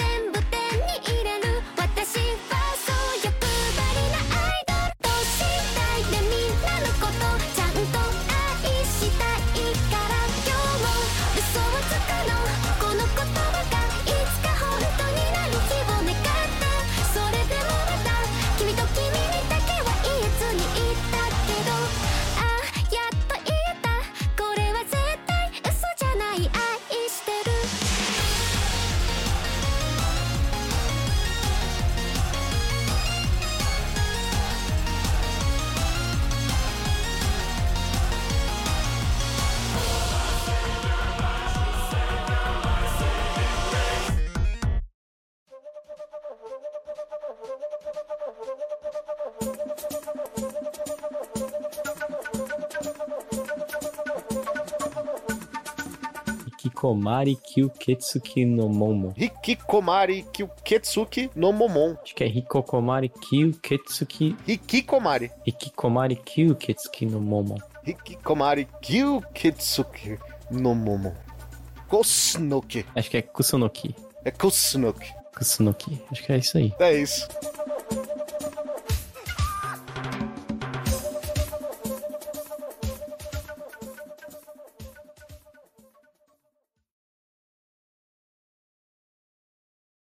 [56.83, 59.15] Hikikomari Kyuketsuki no Momo.
[59.17, 61.97] Hikikomari Kyuketsuki no Momon.
[62.03, 64.35] Acho que é Hikokomari Kyuketsuki.
[64.47, 65.31] Hikikomari.
[65.47, 67.61] Hikikomari Kyuketsuki no Momo.
[67.85, 70.19] Hikikomari Kyuketsuki
[70.51, 71.15] no Momon.
[71.89, 72.85] Kosunoki.
[72.97, 73.95] Acho que é Kusunoki.
[74.25, 75.15] É Kusunoki.
[75.39, 76.03] Kusunoki.
[76.11, 76.75] Acho que é isso aí.
[76.81, 77.29] É isso.